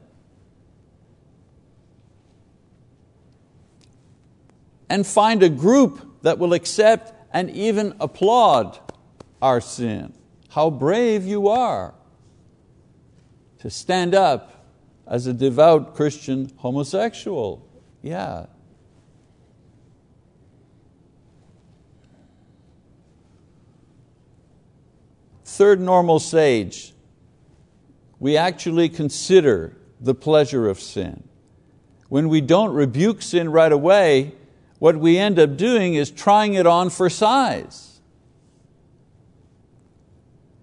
And 4.91 5.07
find 5.07 5.43
a 5.43 5.49
group 5.49 6.21
that 6.21 6.39
will 6.39 6.53
accept 6.53 7.15
and 7.33 7.49
even 7.51 7.95
applaud 7.99 8.79
our 9.41 9.63
sin. 9.63 10.13
How 10.51 10.69
brave 10.69 11.25
you 11.25 11.49
are 11.49 11.95
to 13.61 13.71
stand 13.71 14.15
up 14.15 14.61
as 15.07 15.27
a 15.27 15.33
devout 15.33 15.95
Christian 15.95 16.51
homosexual. 16.57 17.67
Yeah. 18.01 18.47
Third 25.45 25.81
normal 25.81 26.21
sage, 26.21 26.95
we 28.21 28.37
actually 28.37 28.89
consider 28.89 29.77
the 30.01 30.15
pleasure 30.15 30.69
of 30.69 30.81
sin. 30.81 31.25
When 32.09 32.29
we 32.29 32.41
don't 32.41 32.73
rebuke 32.73 33.21
sin 33.21 33.51
right 33.51 33.73
away, 33.73 34.33
what 34.81 34.97
we 34.97 35.19
end 35.19 35.39
up 35.39 35.57
doing 35.57 35.95
is 35.95 36.11
trying 36.11 36.55
it 36.55 36.67
on 36.67 36.91
for 36.91 37.09
size. 37.09 38.01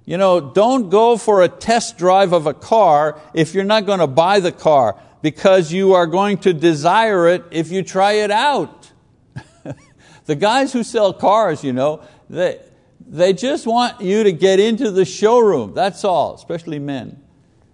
You 0.06 0.18
know, 0.18 0.42
don't 0.42 0.90
go 0.90 1.18
for 1.18 1.44
a 1.44 1.48
test 1.48 1.98
drive 1.98 2.34
of 2.34 2.48
a 2.48 2.54
car 2.54 3.22
if 3.34 3.54
you're 3.54 3.64
not 3.64 3.86
going 3.86 4.00
to 4.00 4.08
buy 4.08 4.40
the 4.40 4.52
car 4.52 5.00
because 5.22 5.72
you 5.72 5.94
are 5.94 6.08
going 6.08 6.40
to 6.40 6.54
desire 6.54 7.28
it 7.28 7.44
if 7.52 7.72
you 7.72 7.84
try 7.84 8.14
it 8.14 8.32
out. 8.32 8.92
the 10.26 10.36
guys 10.36 10.74
who 10.74 10.84
sell 10.84 11.14
cars, 11.14 11.64
you 11.64 11.74
know, 11.74 12.02
they, 12.28 12.60
they 13.06 13.34
just 13.34 13.68
want 13.68 14.02
you 14.02 14.24
to 14.24 14.32
get 14.32 14.60
into 14.60 14.90
the 14.90 15.06
showroom, 15.06 15.74
that's 15.76 16.04
all, 16.04 16.34
especially 16.34 16.80
men. 16.80 17.22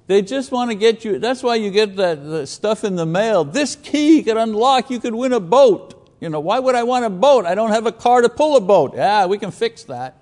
They 0.07 0.21
just 0.21 0.51
want 0.51 0.71
to 0.71 0.75
get 0.75 1.05
you, 1.05 1.19
that's 1.19 1.41
why 1.41 1.55
you 1.55 1.71
get 1.71 1.95
that 1.95 2.47
stuff 2.49 2.83
in 2.83 2.95
the 2.95 3.05
mail. 3.05 3.45
This 3.45 3.77
key 3.77 4.23
could 4.23 4.35
unlock, 4.35 4.89
you 4.89 4.99
could 4.99 5.15
win 5.15 5.31
a 5.31 5.39
boat. 5.39 6.02
You 6.23 6.29
know, 6.29 6.39
why 6.39 6.57
would 6.57 6.73
I 6.73 6.83
want 6.83 7.03
a 7.03 7.09
boat? 7.09 7.45
I 7.45 7.53
don't 7.53 7.71
have 7.71 7.85
a 7.85 7.91
car 7.91 8.21
to 8.21 8.29
pull 8.29 8.55
a 8.55 8.61
boat. 8.61 8.93
Yeah, 8.95 9.25
we 9.25 9.37
can 9.37 9.51
fix 9.51 9.83
that. 9.83 10.15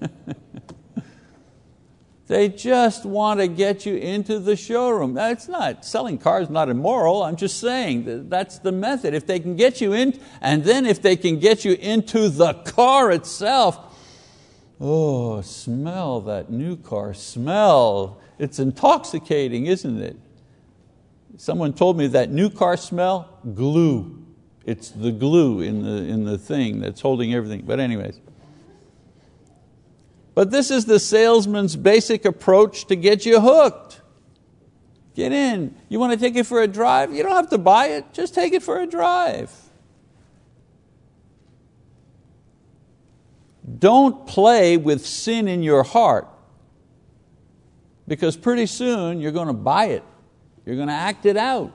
they 2.26 2.48
just 2.48 3.04
want 3.04 3.38
to 3.38 3.48
get 3.48 3.84
you 3.84 3.96
into 3.96 4.38
the 4.38 4.56
showroom. 4.56 5.18
It's 5.18 5.48
not, 5.48 5.84
selling 5.84 6.16
cars 6.16 6.48
not 6.48 6.70
immoral. 6.70 7.22
I'm 7.22 7.36
just 7.36 7.60
saying 7.60 8.06
that 8.06 8.30
that's 8.30 8.60
the 8.60 8.72
method. 8.72 9.12
If 9.12 9.26
they 9.26 9.40
can 9.40 9.54
get 9.54 9.82
you 9.82 9.92
in, 9.92 10.18
and 10.40 10.64
then 10.64 10.86
if 10.86 11.02
they 11.02 11.16
can 11.16 11.38
get 11.38 11.66
you 11.66 11.74
into 11.74 12.30
the 12.30 12.54
car 12.54 13.10
itself, 13.10 13.78
oh, 14.80 15.42
smell 15.42 16.22
that 16.22 16.50
new 16.50 16.78
car 16.78 17.12
smell. 17.12 18.22
It's 18.38 18.58
intoxicating, 18.58 19.66
isn't 19.66 20.00
it? 20.00 20.16
Someone 21.36 21.74
told 21.74 21.98
me 21.98 22.06
that 22.06 22.30
new 22.30 22.48
car 22.48 22.78
smell, 22.78 23.38
glue. 23.54 24.21
It's 24.64 24.90
the 24.90 25.10
glue 25.10 25.60
in 25.60 25.82
the, 25.82 26.12
in 26.12 26.24
the 26.24 26.38
thing 26.38 26.80
that's 26.80 27.00
holding 27.00 27.34
everything. 27.34 27.62
But 27.66 27.80
anyways. 27.80 28.20
But 30.34 30.50
this 30.50 30.70
is 30.70 30.86
the 30.86 30.98
salesman's 30.98 31.76
basic 31.76 32.24
approach 32.24 32.86
to 32.86 32.96
get 32.96 33.26
you 33.26 33.40
hooked. 33.40 34.00
Get 35.14 35.32
in. 35.32 35.74
You 35.88 35.98
want 35.98 36.12
to 36.12 36.18
take 36.18 36.36
it 36.36 36.46
for 36.46 36.62
a 36.62 36.66
drive? 36.66 37.12
You 37.12 37.22
don't 37.22 37.36
have 37.36 37.50
to 37.50 37.58
buy 37.58 37.88
it, 37.88 38.12
just 38.12 38.34
take 38.34 38.52
it 38.52 38.62
for 38.62 38.80
a 38.80 38.86
drive. 38.86 39.50
Don't 43.78 44.26
play 44.26 44.76
with 44.76 45.06
sin 45.06 45.48
in 45.48 45.62
your 45.62 45.82
heart 45.82 46.28
because 48.08 48.36
pretty 48.36 48.66
soon 48.66 49.20
you're 49.20 49.32
going 49.32 49.48
to 49.48 49.52
buy 49.52 49.86
it. 49.86 50.02
You're 50.64 50.76
going 50.76 50.88
to 50.88 50.94
act 50.94 51.26
it 51.26 51.36
out. 51.36 51.72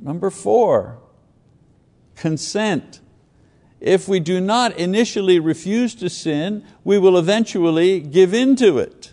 Number 0.00 0.30
four, 0.30 0.98
consent. 2.16 3.00
If 3.80 4.08
we 4.08 4.20
do 4.20 4.40
not 4.40 4.76
initially 4.76 5.38
refuse 5.38 5.94
to 5.96 6.10
sin, 6.10 6.64
we 6.84 6.98
will 6.98 7.16
eventually 7.16 8.00
give 8.00 8.34
in 8.34 8.56
to 8.56 8.78
it. 8.78 9.12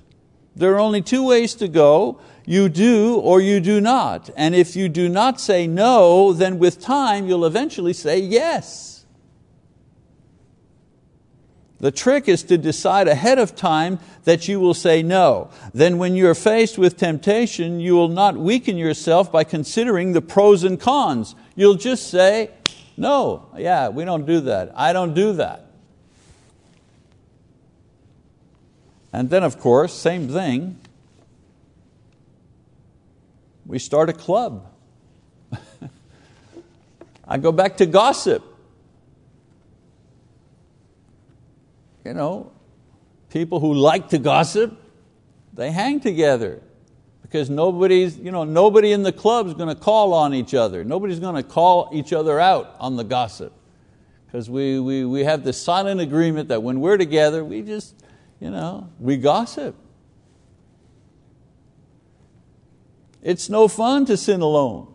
There 0.56 0.74
are 0.74 0.80
only 0.80 1.02
two 1.02 1.26
ways 1.26 1.54
to 1.56 1.68
go. 1.68 2.20
You 2.46 2.70
do 2.70 3.16
or 3.16 3.42
you 3.42 3.60
do 3.60 3.80
not. 3.80 4.30
And 4.36 4.56
if 4.56 4.76
you 4.76 4.90
do 4.90 5.08
not 5.08 5.40
say 5.40 5.68
no, 5.68 6.34
then 6.34 6.58
with 6.58 6.82
time 6.82 7.28
you'll 7.28 7.46
eventually 7.46 7.94
say 7.94 8.20
yes. 8.20 8.97
The 11.80 11.92
trick 11.92 12.28
is 12.28 12.42
to 12.44 12.58
decide 12.58 13.08
ahead 13.08 13.38
of 13.38 13.56
time 13.56 14.00
that 14.24 14.48
you 14.48 14.60
will 14.60 14.74
say 14.74 15.04
no. 15.04 15.52
Then 15.74 16.00
when 16.00 16.16
you're 16.16 16.34
faced 16.34 16.78
with 16.78 16.98
temptation, 16.98 17.80
you 17.80 17.94
will 17.94 18.10
not 18.10 18.36
weaken 18.36 18.78
yourself 18.78 19.32
by 19.32 19.44
considering 19.44 20.14
the 20.14 20.22
pros 20.22 20.64
and 20.64 20.80
cons. 20.80 21.36
You'll 21.56 21.76
just 21.76 22.10
say, 22.10 22.50
no, 22.98 23.48
yeah, 23.56 23.90
we 23.90 24.06
don't 24.06 24.26
do 24.26 24.42
that. 24.42 24.72
I 24.76 24.92
don't 24.92 25.14
do 25.14 25.34
that. 25.34 25.68
And 29.14 29.30
then 29.30 29.44
of 29.44 29.60
course, 29.60 29.94
same 29.94 30.30
thing, 30.30 30.80
we 33.68 33.78
start 33.78 34.10
a 34.10 34.14
club. 34.14 34.66
I 37.28 37.38
go 37.38 37.52
back 37.52 37.78
to 37.78 37.86
gossip. 37.86 38.44
You 42.08 42.14
know, 42.14 42.54
people 43.30 43.60
who 43.60 43.74
like 43.74 44.08
to 44.10 44.18
gossip, 44.18 44.80
they 45.54 45.72
hang 45.72 46.00
together 46.00 46.62
because 47.22 47.50
nobody's, 47.50 48.18
you 48.18 48.32
know, 48.32 48.46
nobody 48.46 48.94
in 48.94 49.04
the 49.04 49.12
club 49.12 49.46
is 49.48 49.54
going 49.54 49.68
to 49.68 49.76
call 49.76 50.14
on 50.14 50.34
each 50.34 50.54
other. 50.54 50.86
Nobody's 50.86 51.20
going 51.20 51.36
to 51.36 51.44
call 51.44 51.90
each 51.92 52.14
other 52.14 52.40
out 52.40 52.78
on 52.80 52.96
the 52.96 53.04
gossip 53.04 53.52
because 54.26 54.50
we, 54.50 54.80
we, 54.80 55.04
we 55.04 55.26
have 55.26 55.44
this 55.44 55.62
silent 55.62 56.00
agreement 56.00 56.48
that 56.48 56.64
when 56.64 56.80
we're 56.80 56.96
together, 56.96 57.44
we 57.44 57.62
just, 57.62 57.94
you 58.40 58.52
know, 58.52 58.90
we 59.02 59.18
gossip. 59.18 59.76
It's 63.22 63.50
no 63.50 63.68
fun 63.68 64.06
to 64.06 64.16
sin 64.16 64.40
alone. 64.40 64.94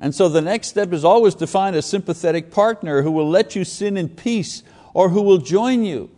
And 0.00 0.12
so 0.12 0.28
the 0.28 0.42
next 0.42 0.68
step 0.68 0.92
is 0.92 1.04
always 1.04 1.36
to 1.36 1.46
find 1.46 1.76
a 1.76 1.82
sympathetic 1.82 2.50
partner 2.50 3.02
who 3.02 3.12
will 3.12 3.30
let 3.30 3.54
you 3.54 3.64
sin 3.64 3.96
in 3.96 4.08
peace 4.08 4.64
or 4.94 5.10
who 5.10 5.22
will 5.22 5.38
join 5.38 5.84
you. 5.84 6.10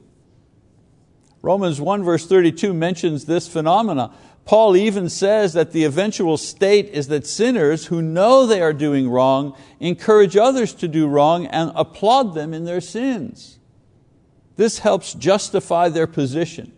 Romans 1.42 1.80
1 1.80 2.04
verse 2.04 2.26
32 2.26 2.72
mentions 2.72 3.24
this 3.24 3.48
phenomena. 3.48 4.12
Paul 4.44 4.76
even 4.76 5.08
says 5.08 5.52
that 5.52 5.72
the 5.72 5.84
eventual 5.84 6.36
state 6.36 6.88
is 6.88 7.08
that 7.08 7.26
sinners 7.26 7.86
who 7.86 8.02
know 8.02 8.46
they 8.46 8.60
are 8.60 8.72
doing 8.72 9.08
wrong 9.08 9.56
encourage 9.78 10.36
others 10.36 10.74
to 10.74 10.88
do 10.88 11.06
wrong 11.06 11.46
and 11.46 11.70
applaud 11.74 12.34
them 12.34 12.52
in 12.52 12.64
their 12.64 12.80
sins. 12.80 13.58
This 14.56 14.80
helps 14.80 15.14
justify 15.14 15.88
their 15.88 16.06
position. 16.06 16.72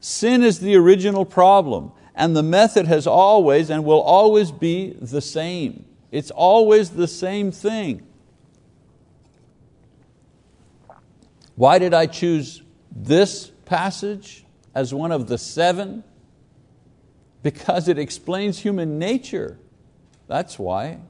Sin 0.00 0.42
is 0.42 0.60
the 0.60 0.76
original 0.76 1.24
problem, 1.24 1.92
and 2.14 2.36
the 2.36 2.42
method 2.42 2.86
has 2.86 3.06
always 3.06 3.70
and 3.70 3.84
will 3.84 4.00
always 4.00 4.52
be 4.52 4.96
the 5.00 5.20
same. 5.20 5.84
It's 6.10 6.30
always 6.30 6.90
the 6.90 7.08
same 7.08 7.50
thing. 7.50 8.06
Why 11.56 11.78
did 11.78 11.94
I 11.94 12.06
choose 12.06 12.62
this 12.94 13.50
passage 13.64 14.44
as 14.74 14.94
one 14.94 15.10
of 15.10 15.26
the 15.26 15.38
seven? 15.38 16.04
Because 17.42 17.88
it 17.88 17.98
explains 17.98 18.58
human 18.58 18.98
nature. 18.98 19.58
That's 20.28 20.58
why. 20.58 21.00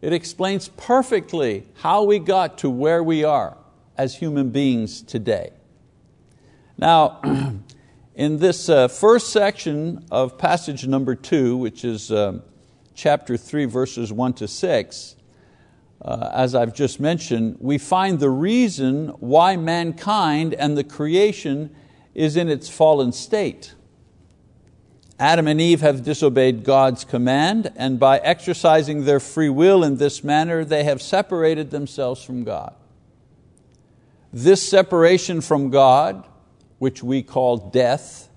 It 0.00 0.12
explains 0.12 0.68
perfectly 0.68 1.66
how 1.74 2.04
we 2.04 2.18
got 2.18 2.58
to 2.58 2.70
where 2.70 3.02
we 3.02 3.24
are 3.24 3.56
as 3.96 4.16
human 4.16 4.50
beings 4.50 5.00
today. 5.00 5.52
Now, 6.76 7.20
in 8.14 8.38
this 8.38 8.68
uh, 8.68 8.88
first 8.88 9.30
section 9.30 10.04
of 10.10 10.36
passage 10.36 10.86
number 10.86 11.14
two, 11.14 11.56
which 11.56 11.84
is 11.84 12.10
uh, 12.10 12.40
chapter 12.94 13.36
3, 13.36 13.66
verses 13.66 14.12
1 14.12 14.34
to 14.34 14.48
6, 14.48 15.16
uh, 16.04 16.30
as 16.34 16.54
I've 16.54 16.74
just 16.74 16.98
mentioned, 16.98 17.56
we 17.60 17.78
find 17.78 18.18
the 18.18 18.30
reason 18.30 19.08
why 19.20 19.56
mankind 19.56 20.52
and 20.54 20.76
the 20.76 20.84
creation 20.84 21.74
is 22.14 22.36
in 22.36 22.48
its 22.48 22.68
fallen 22.68 23.12
state. 23.12 23.74
Adam 25.18 25.46
and 25.46 25.60
Eve 25.60 25.80
have 25.82 26.02
disobeyed 26.02 26.64
God's 26.64 27.04
command, 27.04 27.70
and 27.76 28.00
by 28.00 28.18
exercising 28.18 29.04
their 29.04 29.20
free 29.20 29.48
will 29.48 29.84
in 29.84 29.98
this 29.98 30.24
manner, 30.24 30.64
they 30.64 30.82
have 30.82 31.00
separated 31.00 31.70
themselves 31.70 32.24
from 32.24 32.42
God. 32.42 32.74
This 34.32 34.68
separation 34.68 35.40
from 35.40 35.70
God, 35.70 36.26
which 36.78 37.04
we 37.04 37.22
call 37.22 37.56
death, 37.56 38.28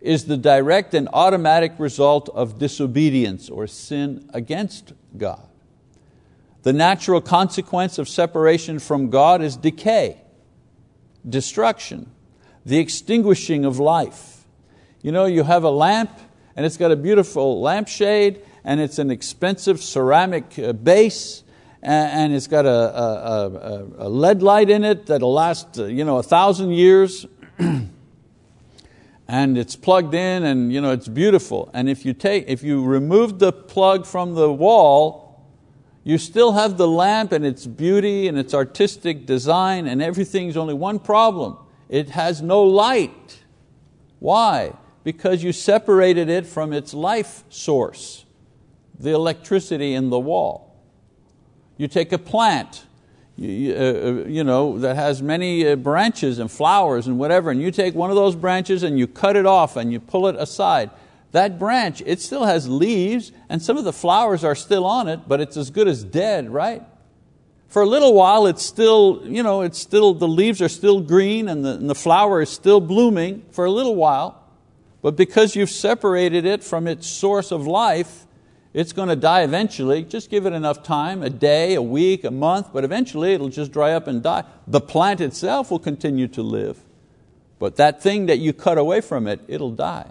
is 0.00 0.24
the 0.24 0.36
direct 0.36 0.94
and 0.94 1.08
automatic 1.12 1.72
result 1.78 2.28
of 2.30 2.58
disobedience 2.58 3.48
or 3.48 3.68
sin 3.68 4.28
against 4.34 4.92
God. 5.16 5.47
The 6.62 6.72
natural 6.72 7.20
consequence 7.20 7.98
of 7.98 8.08
separation 8.08 8.78
from 8.78 9.10
God 9.10 9.42
is 9.42 9.56
decay, 9.56 10.20
destruction, 11.28 12.10
the 12.66 12.78
extinguishing 12.78 13.64
of 13.64 13.78
life. 13.78 14.44
You 15.02 15.12
know, 15.12 15.26
you 15.26 15.44
have 15.44 15.64
a 15.64 15.70
lamp 15.70 16.10
and 16.56 16.66
it's 16.66 16.76
got 16.76 16.90
a 16.90 16.96
beautiful 16.96 17.60
lampshade 17.60 18.42
and 18.64 18.80
it's 18.80 18.98
an 18.98 19.10
expensive 19.10 19.80
ceramic 19.80 20.58
uh, 20.58 20.72
base 20.72 21.44
and 21.80 22.34
it's 22.34 22.48
got 22.48 22.66
a, 22.66 22.68
a, 22.68 23.86
a 23.98 24.08
lead 24.08 24.42
light 24.42 24.68
in 24.68 24.82
it 24.82 25.06
that'll 25.06 25.32
last 25.32 25.78
uh, 25.78 25.84
you 25.84 26.04
know, 26.04 26.18
a 26.18 26.22
thousand 26.22 26.72
years. 26.72 27.24
and 27.58 29.58
it's 29.58 29.76
plugged 29.76 30.14
in 30.14 30.44
and 30.44 30.72
you 30.72 30.80
know, 30.80 30.90
it's 30.90 31.08
beautiful. 31.08 31.70
And 31.72 31.88
if 31.88 32.04
you, 32.04 32.14
take, 32.14 32.46
if 32.48 32.62
you 32.62 32.84
remove 32.84 33.38
the 33.38 33.52
plug 33.52 34.06
from 34.06 34.34
the 34.34 34.52
wall, 34.52 35.27
you 36.08 36.16
still 36.16 36.52
have 36.52 36.78
the 36.78 36.88
lamp 36.88 37.32
and 37.32 37.44
its 37.44 37.66
beauty 37.66 38.28
and 38.28 38.38
its 38.38 38.54
artistic 38.54 39.26
design 39.26 39.86
and 39.86 40.00
everything's 40.00 40.56
only 40.56 40.72
one 40.72 40.98
problem. 40.98 41.58
It 41.90 42.08
has 42.08 42.40
no 42.40 42.62
light. 42.62 43.42
Why? 44.18 44.72
Because 45.04 45.44
you 45.44 45.52
separated 45.52 46.30
it 46.30 46.46
from 46.46 46.72
its 46.72 46.94
life 46.94 47.44
source, 47.50 48.24
the 48.98 49.10
electricity 49.10 49.92
in 49.92 50.08
the 50.08 50.18
wall. 50.18 50.82
You 51.76 51.88
take 51.88 52.10
a 52.12 52.18
plant 52.18 52.86
you, 53.36 53.74
uh, 53.74 54.40
uh, 54.40 54.42
know, 54.44 54.78
that 54.78 54.96
has 54.96 55.20
many 55.20 55.68
uh, 55.68 55.76
branches 55.76 56.38
and 56.38 56.50
flowers 56.50 57.06
and 57.06 57.18
whatever, 57.18 57.50
and 57.50 57.60
you 57.60 57.70
take 57.70 57.94
one 57.94 58.08
of 58.08 58.16
those 58.16 58.34
branches 58.34 58.82
and 58.82 58.98
you 58.98 59.06
cut 59.06 59.36
it 59.36 59.44
off 59.44 59.76
and 59.76 59.92
you 59.92 60.00
pull 60.00 60.26
it 60.26 60.36
aside 60.36 60.88
that 61.32 61.58
branch, 61.58 62.02
it 62.06 62.20
still 62.20 62.44
has 62.44 62.68
leaves 62.68 63.32
and 63.48 63.60
some 63.60 63.76
of 63.76 63.84
the 63.84 63.92
flowers 63.92 64.44
are 64.44 64.54
still 64.54 64.84
on 64.84 65.08
it, 65.08 65.20
but 65.28 65.40
it's 65.40 65.56
as 65.56 65.70
good 65.70 65.88
as 65.88 66.02
dead, 66.02 66.48
right? 66.50 66.82
For 67.68 67.82
a 67.82 67.86
little 67.86 68.14
while, 68.14 68.46
it's 68.46 68.64
still, 68.64 69.20
you 69.24 69.42
know, 69.42 69.60
it's 69.60 69.78
still, 69.78 70.14
the 70.14 70.28
leaves 70.28 70.62
are 70.62 70.70
still 70.70 71.00
green 71.00 71.48
and 71.48 71.64
the, 71.64 71.74
and 71.74 71.88
the 71.88 71.94
flower 71.94 72.40
is 72.40 72.48
still 72.48 72.80
blooming 72.80 73.44
for 73.50 73.66
a 73.66 73.70
little 73.70 73.94
while, 73.94 74.42
but 75.02 75.16
because 75.16 75.54
you've 75.54 75.70
separated 75.70 76.46
it 76.46 76.64
from 76.64 76.86
its 76.86 77.06
source 77.06 77.52
of 77.52 77.66
life, 77.66 78.24
it's 78.72 78.92
going 78.92 79.08
to 79.08 79.16
die 79.16 79.42
eventually. 79.42 80.04
Just 80.04 80.30
give 80.30 80.46
it 80.46 80.52
enough 80.52 80.82
time, 80.82 81.22
a 81.22 81.30
day, 81.30 81.74
a 81.74 81.82
week, 81.82 82.24
a 82.24 82.30
month, 82.30 82.72
but 82.72 82.84
eventually 82.84 83.34
it'll 83.34 83.48
just 83.48 83.70
dry 83.70 83.92
up 83.92 84.06
and 84.06 84.22
die. 84.22 84.44
The 84.66 84.80
plant 84.80 85.20
itself 85.20 85.70
will 85.70 85.78
continue 85.78 86.28
to 86.28 86.42
live, 86.42 86.78
but 87.58 87.76
that 87.76 88.02
thing 88.02 88.26
that 88.26 88.38
you 88.38 88.54
cut 88.54 88.78
away 88.78 89.02
from 89.02 89.26
it, 89.26 89.40
it'll 89.46 89.72
die. 89.72 90.06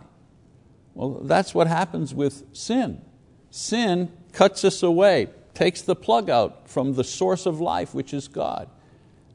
Well, 0.98 1.20
that's 1.22 1.54
what 1.54 1.68
happens 1.68 2.16
with 2.16 2.44
sin. 2.54 3.04
Sin 3.52 4.12
cuts 4.34 4.66
us 4.66 4.82
away, 4.82 5.28
takes 5.54 5.84
the 5.84 5.96
plug 5.96 6.28
out 6.28 6.68
from 6.68 6.96
the 6.96 7.04
source 7.04 7.46
of 7.46 7.62
life, 7.62 7.94
which 7.94 8.16
is 8.16 8.28
God. 8.28 8.68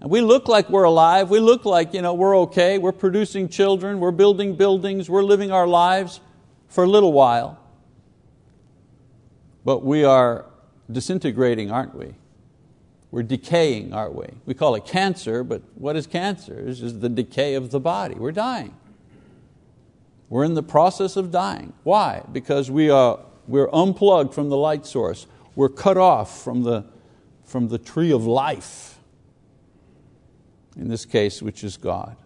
And 0.01 0.11
we 0.11 0.23
look 0.23 0.49
like 0.49 0.69
we're 0.69 0.83
alive, 0.83 1.31
we 1.31 1.39
look 1.39 1.65
like 1.65 1.95
you 1.95 2.03
know, 2.03 2.15
we're 2.15 2.37
okay, 2.41 2.79
we're 2.79 2.91
producing 2.91 3.49
children, 3.49 4.01
we're 4.01 4.11
building 4.11 4.57
buildings, 4.57 5.09
we're 5.09 5.23
living 5.23 5.53
our 5.53 5.69
lives 5.69 6.21
for 6.67 6.83
a 6.83 6.89
little 6.89 7.13
while. 7.13 7.61
But 9.65 9.85
we 9.85 10.03
are 10.03 10.47
disintegrating, 10.91 11.71
aren't 11.71 11.95
we? 11.95 12.15
We're 13.13 13.23
decaying, 13.23 13.95
aren't 13.95 14.17
we? 14.17 14.27
We 14.47 14.55
call 14.55 14.75
it 14.75 14.85
cancer, 14.85 15.45
but 15.45 15.63
what 15.77 15.95
is 15.95 16.09
cancer? 16.09 16.59
It's 16.67 16.81
just 16.81 17.01
the 17.01 17.09
decay 17.09 17.55
of 17.55 17.71
the 17.71 17.79
body. 17.79 18.17
We're 18.17 18.33
dying. 18.33 18.75
We're 20.33 20.45
in 20.45 20.55
the 20.55 20.63
process 20.63 21.17
of 21.17 21.31
dying. 21.31 21.75
Why? 21.83 22.23
Because 22.33 22.71
we 22.71 22.89
are, 22.89 23.21
we're 23.47 23.69
unplugged 23.71 24.33
from 24.33 24.49
the 24.49 24.57
light 24.57 24.87
source. 24.87 25.27
We're 25.55 25.69
cut 25.69 25.99
off 25.99 26.43
from 26.43 26.63
the, 26.63 26.87
from 27.45 27.69
the 27.69 27.77
tree 27.77 28.11
of 28.11 28.25
life, 28.25 28.99
in 30.75 30.89
this 30.89 31.05
case, 31.05 31.43
which 31.43 31.63
is 31.63 31.77
God. 31.77 32.17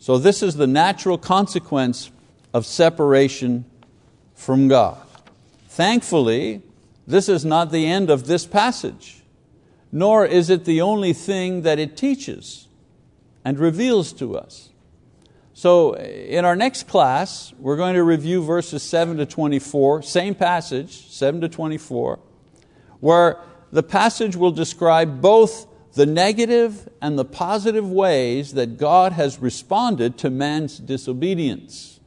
So, 0.00 0.18
this 0.18 0.42
is 0.42 0.56
the 0.56 0.66
natural 0.66 1.16
consequence 1.16 2.10
of 2.52 2.66
separation 2.66 3.64
from 4.34 4.66
God. 4.66 5.06
Thankfully, 5.68 6.62
this 7.06 7.28
is 7.28 7.44
not 7.44 7.70
the 7.70 7.86
end 7.86 8.10
of 8.10 8.26
this 8.26 8.46
passage, 8.46 9.22
nor 9.92 10.26
is 10.26 10.50
it 10.50 10.64
the 10.64 10.80
only 10.80 11.12
thing 11.12 11.62
that 11.62 11.78
it 11.78 11.96
teaches 11.96 12.66
and 13.44 13.60
reveals 13.60 14.12
to 14.14 14.36
us. 14.36 14.69
So 15.60 15.92
in 15.92 16.46
our 16.46 16.56
next 16.56 16.88
class, 16.88 17.52
we're 17.58 17.76
going 17.76 17.92
to 17.92 18.02
review 18.02 18.42
verses 18.42 18.82
7 18.82 19.18
to 19.18 19.26
24, 19.26 20.00
same 20.00 20.34
passage, 20.34 21.10
7 21.10 21.42
to 21.42 21.50
24, 21.50 22.18
where 23.00 23.36
the 23.70 23.82
passage 23.82 24.36
will 24.36 24.52
describe 24.52 25.20
both 25.20 25.66
the 25.92 26.06
negative 26.06 26.88
and 27.02 27.18
the 27.18 27.26
positive 27.26 27.86
ways 27.86 28.54
that 28.54 28.78
God 28.78 29.12
has 29.12 29.38
responded 29.38 30.16
to 30.16 30.30
man's 30.30 30.78
disobedience. 30.78 32.00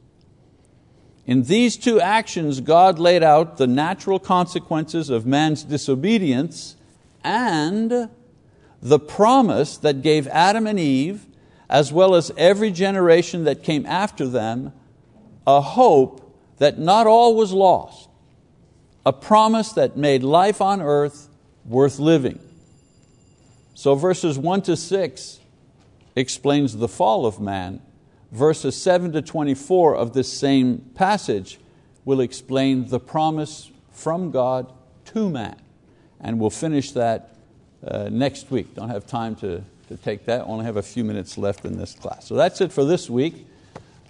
In 1.24 1.44
these 1.44 1.76
two 1.76 2.00
actions, 2.00 2.60
God 2.60 2.98
laid 2.98 3.22
out 3.22 3.56
the 3.56 3.68
natural 3.68 4.18
consequences 4.18 5.10
of 5.10 5.26
man's 5.26 5.62
disobedience 5.62 6.74
and 7.22 8.10
the 8.82 8.98
promise 8.98 9.76
that 9.76 10.02
gave 10.02 10.26
Adam 10.26 10.66
and 10.66 10.80
Eve 10.80 11.28
as 11.74 11.92
well 11.92 12.14
as 12.14 12.30
every 12.36 12.70
generation 12.70 13.42
that 13.42 13.64
came 13.64 13.84
after 13.84 14.28
them, 14.28 14.72
a 15.44 15.60
hope 15.60 16.32
that 16.58 16.78
not 16.78 17.04
all 17.04 17.34
was 17.34 17.52
lost, 17.52 18.08
a 19.04 19.12
promise 19.12 19.72
that 19.72 19.96
made 19.96 20.22
life 20.22 20.60
on 20.60 20.80
earth 20.80 21.28
worth 21.64 21.98
living. 21.98 22.38
So 23.74 23.96
verses 23.96 24.38
1 24.38 24.62
to 24.62 24.76
6 24.76 25.40
explains 26.14 26.76
the 26.76 26.86
fall 26.86 27.26
of 27.26 27.40
man. 27.40 27.82
Verses 28.30 28.80
7 28.80 29.10
to 29.10 29.20
24 29.20 29.96
of 29.96 30.12
this 30.12 30.32
same 30.32 30.78
passage 30.94 31.58
will 32.04 32.20
explain 32.20 32.86
the 32.86 33.00
promise 33.00 33.72
from 33.90 34.30
God 34.30 34.72
to 35.06 35.28
man. 35.28 35.60
And 36.20 36.38
we'll 36.38 36.50
finish 36.50 36.92
that 36.92 37.34
uh, 37.84 38.10
next 38.12 38.52
week. 38.52 38.76
Don't 38.76 38.90
have 38.90 39.08
time 39.08 39.34
to 39.36 39.64
to 39.88 39.96
take 39.96 40.24
that. 40.26 40.42
I 40.42 40.44
only 40.44 40.64
have 40.64 40.76
a 40.76 40.82
few 40.82 41.04
minutes 41.04 41.38
left 41.38 41.64
in 41.64 41.78
this 41.78 41.94
class. 41.94 42.26
So 42.26 42.34
that's 42.34 42.60
it 42.60 42.72
for 42.72 42.84
this 42.84 43.08
week. 43.10 43.46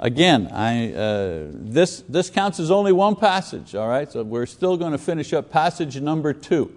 Again, 0.00 0.48
I, 0.52 0.92
uh, 0.92 1.46
this, 1.50 2.02
this 2.08 2.28
counts 2.28 2.58
as 2.58 2.70
only 2.70 2.92
one 2.92 3.14
passage, 3.14 3.74
all 3.74 3.88
right? 3.88 4.10
So 4.10 4.22
we're 4.22 4.46
still 4.46 4.76
going 4.76 4.92
to 4.92 4.98
finish 4.98 5.32
up 5.32 5.50
passage 5.50 6.00
number 6.00 6.32
two. 6.32 6.76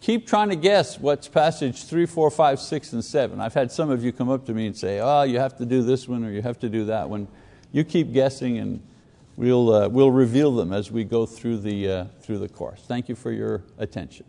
Keep 0.00 0.26
trying 0.26 0.50
to 0.50 0.56
guess 0.56 0.98
what's 0.98 1.28
passage 1.28 1.84
three, 1.84 2.06
four, 2.06 2.30
five, 2.30 2.60
six, 2.60 2.92
and 2.92 3.04
seven. 3.04 3.40
I've 3.40 3.54
had 3.54 3.70
some 3.70 3.88
of 3.88 4.04
you 4.04 4.12
come 4.12 4.28
up 4.28 4.44
to 4.46 4.52
me 4.52 4.66
and 4.66 4.76
say, 4.76 5.00
oh, 5.00 5.22
you 5.22 5.38
have 5.38 5.56
to 5.58 5.64
do 5.64 5.82
this 5.82 6.08
one 6.08 6.24
or 6.24 6.30
you 6.30 6.42
have 6.42 6.58
to 6.60 6.68
do 6.68 6.86
that 6.86 7.08
one. 7.08 7.28
You 7.72 7.84
keep 7.84 8.12
guessing 8.12 8.58
and 8.58 8.82
we'll, 9.36 9.72
uh, 9.72 9.88
we'll 9.88 10.10
reveal 10.10 10.54
them 10.54 10.72
as 10.72 10.90
we 10.90 11.04
go 11.04 11.26
through 11.26 11.58
the, 11.58 11.88
uh, 11.88 12.04
through 12.20 12.38
the 12.38 12.48
course. 12.48 12.82
Thank 12.86 13.08
you 13.08 13.14
for 13.14 13.32
your 13.32 13.62
attention. 13.78 14.26